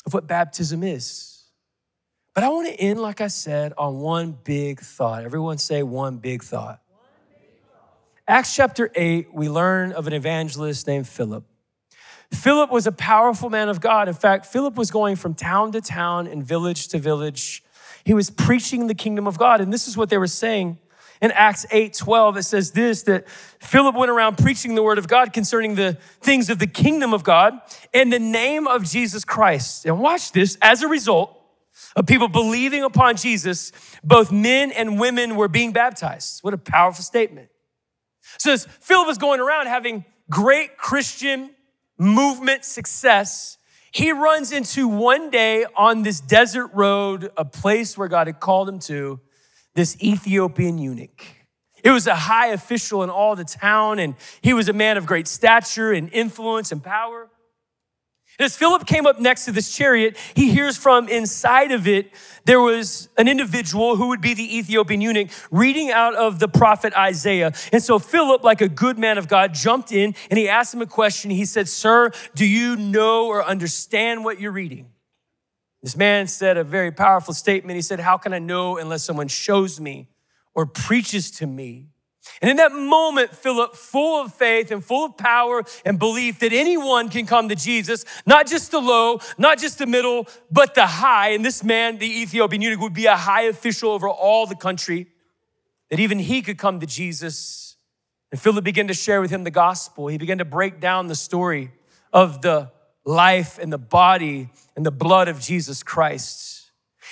of 0.05 0.15
what 0.15 0.27
baptism 0.27 0.83
is. 0.83 1.45
But 2.35 2.45
I 2.45 2.49
want 2.51 2.69
to 2.69 2.75
end, 2.75 3.01
like 3.01 3.21
I 3.21 3.29
said, 3.29 3.73
on 3.77 3.99
one 3.99 4.37
big 4.45 4.81
thought. 4.81 5.25
Everyone 5.25 5.59
say 5.59 5.83
one 5.83 6.19
big 6.19 6.43
thought. 6.43 6.81
Acts 8.27 8.55
chapter 8.55 8.91
8, 8.95 9.33
we 9.33 9.49
learn 9.49 9.93
of 9.93 10.07
an 10.07 10.13
evangelist 10.13 10.87
named 10.87 11.09
Philip. 11.09 11.45
Philip 12.33 12.71
was 12.71 12.87
a 12.87 12.93
powerful 12.93 13.51
man 13.51 13.69
of 13.69 13.81
God. 13.81 14.09
In 14.09 14.15
fact, 14.15 14.47
Philip 14.47 14.77
was 14.77 14.91
going 14.91 15.17
from 15.17 15.35
town 15.35 15.73
to 15.73 15.81
town 15.81 16.27
and 16.27 16.45
village 16.45 16.89
to 16.89 16.99
village. 16.99 17.63
He 18.05 18.15
was 18.15 18.31
preaching 18.31 18.87
the 18.87 18.95
kingdom 18.95 19.27
of 19.27 19.39
God. 19.39 19.61
And 19.61 19.73
this 19.73 19.89
is 19.89 19.97
what 19.97 20.11
they 20.11 20.19
were 20.19 20.27
saying 20.27 20.79
in 21.21 21.33
Acts 21.33 21.67
8 21.71 21.95
12, 21.95 22.37
it 22.37 22.43
says 22.45 22.71
this 22.73 23.03
that 23.05 23.29
Philip 23.29 23.97
went 23.97 24.11
around 24.11 24.39
preaching 24.39 24.75
the 24.75 24.83
word 24.83 24.99
of 24.99 25.09
God 25.09 25.33
concerning 25.33 25.75
the 25.75 25.95
things 26.21 26.49
of 26.49 26.59
the 26.59 26.67
kingdom 26.67 27.13
of 27.13 27.25
God 27.25 27.61
in 27.93 28.11
the 28.11 28.19
name 28.19 28.67
of 28.67 28.85
Jesus 28.85 29.25
Christ. 29.25 29.85
And 29.85 30.01
watch 30.01 30.33
this, 30.33 30.57
as 30.63 30.83
a 30.83 30.89
result 30.89 31.35
of 31.97 32.07
people 32.07 32.29
believing 32.29 32.83
upon 32.83 33.17
Jesus, 33.17 33.73
both 34.05 34.31
men 34.31 34.71
and 34.71 35.01
women 35.01 35.37
were 35.37 35.49
being 35.49 35.73
baptized. 35.73 36.43
What 36.43 36.55
a 36.55 36.59
powerful 36.59 37.03
statement. 37.03 37.49
So 38.39 38.57
Philip 38.57 39.07
was 39.07 39.19
going 39.19 39.41
around 39.41 39.67
having 39.67 40.05
great 40.31 40.77
Christian 40.77 41.51
movement 41.99 42.65
success, 42.65 43.59
he 43.91 44.13
runs 44.13 44.53
into 44.53 44.87
one 44.87 45.31
day 45.31 45.67
on 45.77 46.03
this 46.03 46.21
desert 46.21 46.69
road, 46.69 47.31
a 47.37 47.45
place 47.45 47.99
where 47.99 48.09
God 48.09 48.27
had 48.27 48.41
called 48.41 48.69
him 48.69 48.79
to, 48.81 49.21
this 49.75 49.97
Ethiopian 50.03 50.79
eunuch. 50.79 51.25
It 51.83 51.91
was 51.91 52.07
a 52.07 52.15
high 52.15 52.49
official 52.49 53.03
in 53.03 53.11
all 53.11 53.37
the 53.37 53.45
town, 53.45 53.99
and 53.99 54.15
he 54.41 54.53
was 54.53 54.69
a 54.69 54.73
man 54.73 54.97
of 54.97 55.07
great 55.07 55.29
stature 55.29 55.93
and 55.93 56.13
influence 56.13 56.73
and 56.73 56.83
power. 56.83 57.29
As 58.41 58.57
Philip 58.57 58.87
came 58.87 59.05
up 59.05 59.19
next 59.19 59.47
to 59.47 59.53
this 59.53 59.75
chariot, 59.75 60.17
he 60.35 60.53
hears 60.53 60.77
from 60.77 61.09
inside 61.09 61.73
of 61.73 61.89
it, 61.89 62.13
there 62.45 62.61
was 62.61 63.09
an 63.19 63.27
individual 63.27 63.97
who 63.97 64.09
would 64.09 64.21
be 64.21 64.33
the 64.33 64.59
Ethiopian 64.59 65.01
eunuch 65.01 65.31
reading 65.51 65.91
out 65.91 66.15
of 66.15 66.39
the 66.39 66.47
prophet 66.47 66.95
Isaiah. 66.95 67.53
And 67.73 67.83
so 67.83 67.99
Philip, 67.99 68.45
like 68.45 68.61
a 68.61 68.69
good 68.69 68.97
man 68.97 69.19
of 69.19 69.27
God, 69.27 69.55
jumped 69.55 69.91
in 69.91 70.15
and 70.31 70.39
he 70.39 70.49
asked 70.49 70.73
him 70.73 70.83
a 70.83 70.87
question. 70.87 71.33
He 71.33 71.45
said, 71.45 71.69
Sir, 71.69 72.13
do 72.37 72.47
you 72.47 72.77
know 72.77 73.27
or 73.27 73.45
understand 73.45 74.25
what 74.25 74.41
you're 74.41 74.53
reading? 74.53 74.93
This 75.83 75.97
man 75.97 76.29
said 76.29 76.57
a 76.57 76.65
very 76.65 76.93
powerful 76.93 77.35
statement. 77.35 77.75
He 77.75 77.83
said, 77.83 77.99
How 77.99 78.17
can 78.17 78.33
I 78.33 78.39
know 78.39 78.79
unless 78.79 79.03
someone 79.03 79.29
shows 79.29 79.81
me 79.81 80.09
or 80.55 80.65
preaches 80.65 81.31
to 81.33 81.47
me? 81.47 81.89
And 82.41 82.51
in 82.51 82.57
that 82.59 82.73
moment, 82.73 83.35
Philip, 83.35 83.75
full 83.75 84.23
of 84.23 84.35
faith 84.35 84.71
and 84.71 84.85
full 84.85 85.07
of 85.07 85.17
power 85.17 85.63
and 85.85 85.99
belief 85.99 86.39
that 86.41 86.53
anyone 86.53 87.09
can 87.09 87.27
come 87.27 87.49
to 87.49 87.55
Jesus, 87.55 88.05
not 88.27 88.47
just 88.47 88.71
the 88.71 88.81
low, 88.81 89.21
not 89.39 89.59
just 89.59 89.79
the 89.79 89.87
middle, 89.87 90.27
but 90.51 90.75
the 90.75 90.87
high. 90.87 91.31
And 91.31 91.45
this 91.45 91.65
man, 91.65 91.99
the 91.99 92.21
Ethiopian 92.23 92.63
eunuch, 92.63 92.81
would 92.81 92.95
be 92.95 93.07
a 93.07 93.17
high 93.17 93.43
official 93.43 93.91
over 93.91 94.09
all 94.09 94.47
the 94.47 94.57
country, 94.57 95.07
that 95.91 96.01
even 96.01 96.19
he 96.19 96.43
could 96.43 96.59
come 96.59 96.81
to 96.81 96.87
Jesus. 96.87 97.77
And 98.31 98.41
Philip 98.41 98.65
began 98.65 98.89
to 98.89 98.95
share 98.95 99.21
with 99.21 99.31
him 99.31 99.45
the 99.45 99.51
gospel. 99.51 100.09
He 100.09 100.19
began 100.19 100.39
to 100.39 100.45
break 100.45 100.81
down 100.81 101.07
the 101.09 101.15
story 101.15 101.73
of 102.13 102.43
the 102.43 102.71
life 103.05 103.59
and 103.59 103.73
the 103.73 103.79
body 103.79 104.51
and 104.77 104.85
the 104.85 104.91
blood 104.91 105.29
of 105.29 105.41
Jesus 105.41 105.83
Christ. 105.83 106.58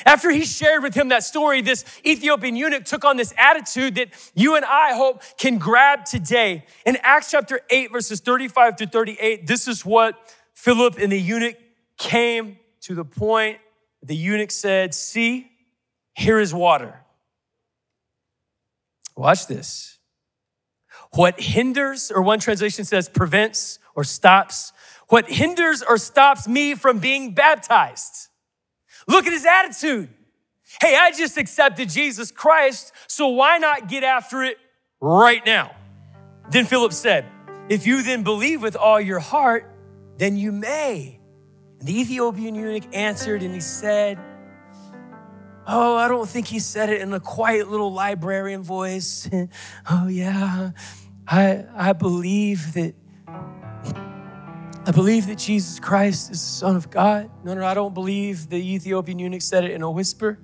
After 0.04 0.30
he 0.30 0.44
shared 0.44 0.82
with 0.82 0.94
him 0.94 1.08
that 1.08 1.24
story, 1.24 1.62
this 1.62 1.84
Ethiopian 2.04 2.56
eunuch 2.56 2.84
took 2.84 3.04
on 3.04 3.16
this 3.16 3.32
attitude 3.38 3.94
that 3.96 4.08
you 4.34 4.56
and 4.56 4.64
I 4.64 4.94
hope 4.94 5.22
can 5.38 5.58
grab 5.58 6.04
today. 6.04 6.64
In 6.84 6.96
Acts 7.02 7.30
chapter 7.30 7.60
8, 7.70 7.92
verses 7.92 8.20
35 8.20 8.76
to 8.76 8.86
38, 8.86 9.46
this 9.46 9.66
is 9.68 9.84
what 9.84 10.34
Philip 10.54 10.98
and 10.98 11.10
the 11.10 11.20
eunuch 11.20 11.56
came 11.96 12.58
to 12.82 12.94
the 12.94 13.04
point 13.04 13.58
the 14.02 14.14
eunuch 14.14 14.50
said, 14.50 14.94
See, 14.94 15.50
here 16.14 16.38
is 16.38 16.54
water. 16.54 17.00
Watch 19.16 19.46
this. 19.46 19.98
What 21.12 21.40
hinders, 21.40 22.12
or 22.14 22.22
one 22.22 22.38
translation 22.38 22.84
says 22.84 23.08
prevents 23.08 23.78
or 23.94 24.04
stops 24.04 24.72
what 25.08 25.28
hinders 25.28 25.82
or 25.82 25.98
stops 25.98 26.48
me 26.48 26.74
from 26.74 26.98
being 26.98 27.32
baptized. 27.32 28.28
Look 29.06 29.26
at 29.26 29.32
his 29.32 29.46
attitude. 29.46 30.08
Hey, 30.80 30.96
I 30.96 31.12
just 31.12 31.36
accepted 31.36 31.88
Jesus 31.88 32.30
Christ, 32.30 32.92
so 33.06 33.28
why 33.28 33.58
not 33.58 33.88
get 33.88 34.02
after 34.02 34.42
it 34.42 34.58
right 35.00 35.44
now? 35.46 35.74
Then 36.50 36.64
Philip 36.64 36.92
said, 36.92 37.24
If 37.68 37.86
you 37.86 38.02
then 38.02 38.24
believe 38.24 38.62
with 38.62 38.76
all 38.76 39.00
your 39.00 39.20
heart, 39.20 39.70
then 40.18 40.36
you 40.36 40.50
may. 40.50 41.20
And 41.78 41.88
the 41.88 42.00
Ethiopian 42.00 42.54
eunuch 42.54 42.84
answered 42.92 43.42
and 43.42 43.54
he 43.54 43.60
said, 43.60 44.18
Oh, 45.68 45.96
I 45.96 46.08
don't 46.08 46.28
think 46.28 46.46
he 46.46 46.58
said 46.58 46.90
it 46.90 47.00
in 47.00 47.12
a 47.12 47.20
quiet 47.20 47.68
little 47.68 47.92
librarian 47.92 48.62
voice. 48.62 49.28
oh, 49.90 50.08
yeah, 50.08 50.70
I, 51.26 51.64
I 51.74 51.92
believe 51.92 52.74
that 52.74 52.94
I 54.86 54.92
believe 54.92 55.26
that 55.26 55.38
Jesus 55.38 55.80
Christ 55.80 56.30
is 56.30 56.40
the 56.40 56.46
Son 56.46 56.76
of 56.76 56.90
God. 56.90 57.28
No, 57.42 57.54
no, 57.54 57.66
I 57.66 57.74
don't 57.74 57.92
believe 57.92 58.48
the 58.48 58.56
Ethiopian 58.56 59.18
eunuch 59.18 59.42
said 59.42 59.64
it 59.64 59.72
in 59.72 59.82
a 59.82 59.90
whisper. 59.90 60.38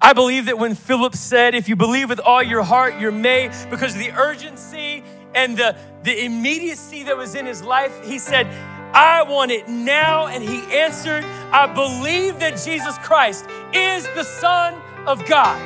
I 0.00 0.12
believe 0.12 0.46
that 0.46 0.58
when 0.58 0.74
Philip 0.74 1.14
said, 1.14 1.54
If 1.54 1.68
you 1.68 1.76
believe 1.76 2.08
with 2.08 2.18
all 2.18 2.42
your 2.42 2.64
heart, 2.64 2.98
you're 2.98 3.12
made, 3.12 3.52
because 3.70 3.94
of 3.94 4.00
the 4.00 4.10
urgency 4.10 5.04
and 5.32 5.56
the, 5.56 5.76
the 6.02 6.24
immediacy 6.24 7.04
that 7.04 7.16
was 7.16 7.36
in 7.36 7.46
his 7.46 7.62
life, 7.62 8.04
he 8.04 8.18
said, 8.18 8.48
I 8.92 9.22
want 9.22 9.52
it 9.52 9.68
now. 9.68 10.26
And 10.26 10.42
he 10.42 10.58
answered, 10.76 11.24
I 11.52 11.72
believe 11.72 12.40
that 12.40 12.60
Jesus 12.64 12.98
Christ 12.98 13.46
is 13.72 14.08
the 14.16 14.24
Son 14.24 14.74
of 15.06 15.24
God. 15.26 15.60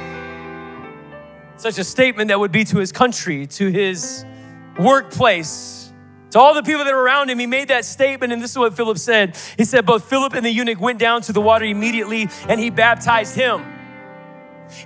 Such 1.57 1.79
a 1.79 1.85
statement 1.85 2.29
that 2.29 2.39
would 2.39 2.53
be 2.53 2.65
to 2.65 2.77
his 2.77 2.93
country, 2.93 3.47
to 3.47 3.71
his 3.71 4.27
workplace, 4.79 5.82
to 6.33 6.39
all 6.39 6.55
the 6.55 6.63
people 6.63 6.85
that 6.85 6.93
were 6.93 7.03
around 7.03 7.31
him, 7.31 7.39
he 7.39 7.47
made 7.47 7.69
that 7.69 7.85
statement, 7.85 8.33
and 8.33 8.43
this 8.43 8.53
is 8.53 8.59
what 8.59 8.75
Philip 8.75 8.99
said. 8.99 9.37
He 9.59 9.65
said, 9.65 9.85
Both 9.85 10.05
Philip 10.05 10.33
and 10.33 10.45
the 10.45 10.51
eunuch 10.51 10.81
went 10.81 10.99
down 10.99 11.21
to 11.23 11.33
the 11.33 11.43
water 11.43 11.67
immediately, 11.67 12.29
and 12.49 12.59
he 12.59 12.71
baptized 12.71 13.35
him. 13.35 13.63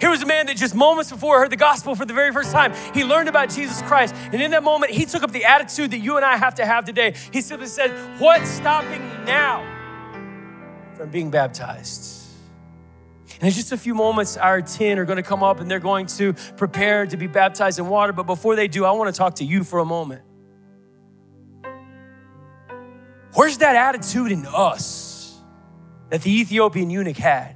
Here 0.00 0.10
was 0.10 0.22
a 0.22 0.26
man 0.26 0.46
that 0.46 0.56
just 0.56 0.74
moments 0.74 1.10
before 1.10 1.38
heard 1.38 1.50
the 1.50 1.56
gospel 1.56 1.94
for 1.94 2.04
the 2.04 2.12
very 2.12 2.32
first 2.32 2.50
time. 2.50 2.72
He 2.92 3.04
learned 3.04 3.28
about 3.28 3.50
Jesus 3.50 3.80
Christ. 3.82 4.14
And 4.32 4.42
in 4.42 4.50
that 4.50 4.64
moment, 4.64 4.90
he 4.90 5.04
took 5.04 5.22
up 5.22 5.30
the 5.30 5.44
attitude 5.44 5.92
that 5.92 5.98
you 5.98 6.16
and 6.16 6.24
I 6.24 6.36
have 6.36 6.56
to 6.56 6.66
have 6.66 6.84
today. 6.84 7.14
He 7.32 7.40
simply 7.40 7.68
said, 7.68 7.90
What's 8.20 8.48
stopping 8.48 9.08
me 9.08 9.24
now 9.24 9.64
from 10.96 11.10
being 11.10 11.30
baptized? 11.30 12.24
And 13.34 13.44
in 13.44 13.52
just 13.52 13.70
a 13.70 13.76
few 13.76 13.94
moments, 13.94 14.36
our 14.36 14.62
10 14.62 14.98
are 14.98 15.04
going 15.04 15.16
to 15.18 15.22
come 15.22 15.42
up 15.42 15.60
and 15.60 15.70
they're 15.70 15.78
going 15.78 16.06
to 16.06 16.32
prepare 16.56 17.06
to 17.06 17.16
be 17.16 17.26
baptized 17.26 17.78
in 17.78 17.86
water. 17.86 18.12
But 18.12 18.24
before 18.24 18.56
they 18.56 18.66
do, 18.66 18.84
I 18.84 18.90
want 18.92 19.14
to 19.14 19.16
talk 19.16 19.36
to 19.36 19.44
you 19.44 19.62
for 19.62 19.78
a 19.78 19.84
moment. 19.84 20.22
Where's 23.36 23.58
that 23.58 23.76
attitude 23.76 24.32
in 24.32 24.46
us 24.46 25.42
that 26.08 26.22
the 26.22 26.40
Ethiopian 26.40 26.88
eunuch 26.88 27.18
had? 27.18 27.54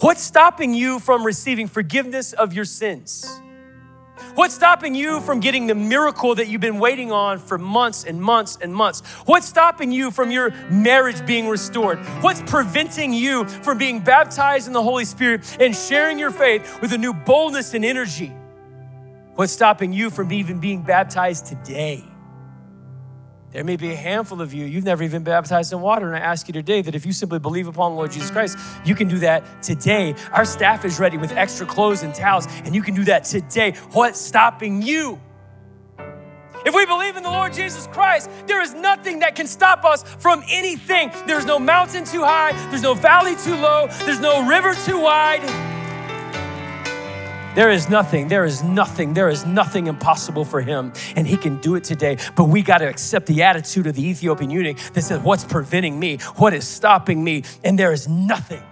What's 0.00 0.20
stopping 0.20 0.74
you 0.74 0.98
from 0.98 1.24
receiving 1.24 1.68
forgiveness 1.68 2.32
of 2.32 2.52
your 2.52 2.64
sins? 2.64 3.24
What's 4.34 4.52
stopping 4.52 4.96
you 4.96 5.20
from 5.20 5.38
getting 5.38 5.68
the 5.68 5.76
miracle 5.76 6.34
that 6.34 6.48
you've 6.48 6.60
been 6.60 6.80
waiting 6.80 7.12
on 7.12 7.38
for 7.38 7.56
months 7.56 8.02
and 8.02 8.20
months 8.20 8.58
and 8.60 8.74
months? 8.74 9.02
What's 9.24 9.46
stopping 9.46 9.92
you 9.92 10.10
from 10.10 10.32
your 10.32 10.50
marriage 10.68 11.24
being 11.24 11.48
restored? 11.48 12.00
What's 12.20 12.42
preventing 12.42 13.12
you 13.12 13.44
from 13.44 13.78
being 13.78 14.00
baptized 14.00 14.66
in 14.66 14.72
the 14.72 14.82
Holy 14.82 15.04
Spirit 15.04 15.56
and 15.60 15.74
sharing 15.76 16.18
your 16.18 16.32
faith 16.32 16.80
with 16.80 16.92
a 16.92 16.98
new 16.98 17.14
boldness 17.14 17.74
and 17.74 17.84
energy? 17.84 18.32
What's 19.36 19.52
stopping 19.52 19.92
you 19.92 20.10
from 20.10 20.32
even 20.32 20.58
being 20.58 20.82
baptized 20.82 21.46
today? 21.46 22.11
There 23.52 23.64
may 23.64 23.76
be 23.76 23.92
a 23.92 23.96
handful 23.96 24.40
of 24.40 24.54
you, 24.54 24.64
you've 24.64 24.84
never 24.84 25.02
even 25.02 25.22
been 25.22 25.32
baptized 25.32 25.72
in 25.74 25.80
water. 25.82 26.06
And 26.06 26.16
I 26.16 26.20
ask 26.20 26.48
you 26.48 26.54
today 26.54 26.80
that 26.82 26.94
if 26.94 27.04
you 27.04 27.12
simply 27.12 27.38
believe 27.38 27.68
upon 27.68 27.92
the 27.92 27.96
Lord 27.96 28.10
Jesus 28.10 28.30
Christ, 28.30 28.58
you 28.84 28.94
can 28.94 29.08
do 29.08 29.18
that 29.18 29.62
today. 29.62 30.14
Our 30.32 30.46
staff 30.46 30.86
is 30.86 30.98
ready 30.98 31.18
with 31.18 31.32
extra 31.32 31.66
clothes 31.66 32.02
and 32.02 32.14
towels, 32.14 32.46
and 32.64 32.74
you 32.74 32.82
can 32.82 32.94
do 32.94 33.04
that 33.04 33.24
today. 33.24 33.72
What's 33.92 34.18
stopping 34.18 34.80
you? 34.80 35.20
If 36.64 36.74
we 36.74 36.86
believe 36.86 37.16
in 37.16 37.24
the 37.24 37.30
Lord 37.30 37.52
Jesus 37.52 37.86
Christ, 37.88 38.30
there 38.46 38.62
is 38.62 38.72
nothing 38.72 39.18
that 39.18 39.34
can 39.34 39.46
stop 39.46 39.84
us 39.84 40.02
from 40.18 40.42
anything. 40.48 41.10
There's 41.26 41.44
no 41.44 41.58
mountain 41.58 42.04
too 42.04 42.22
high, 42.22 42.52
there's 42.70 42.82
no 42.82 42.94
valley 42.94 43.36
too 43.36 43.56
low, 43.56 43.88
there's 44.04 44.20
no 44.20 44.48
river 44.48 44.74
too 44.86 45.00
wide. 45.00 45.71
There 47.54 47.70
is 47.70 47.90
nothing, 47.90 48.28
there 48.28 48.46
is 48.46 48.62
nothing, 48.62 49.12
there 49.12 49.28
is 49.28 49.44
nothing 49.44 49.86
impossible 49.86 50.46
for 50.46 50.62
him, 50.62 50.90
and 51.16 51.26
he 51.26 51.36
can 51.36 51.58
do 51.58 51.74
it 51.74 51.84
today. 51.84 52.16
But 52.34 52.44
we 52.44 52.62
got 52.62 52.78
to 52.78 52.88
accept 52.88 53.26
the 53.26 53.42
attitude 53.42 53.86
of 53.86 53.94
the 53.94 54.08
Ethiopian 54.08 54.50
eunuch 54.50 54.78
that 54.94 55.02
says, 55.02 55.20
What's 55.20 55.44
preventing 55.44 55.98
me? 56.00 56.16
What 56.36 56.54
is 56.54 56.66
stopping 56.66 57.22
me? 57.22 57.44
And 57.62 57.78
there 57.78 57.92
is 57.92 58.08
nothing 58.08 58.62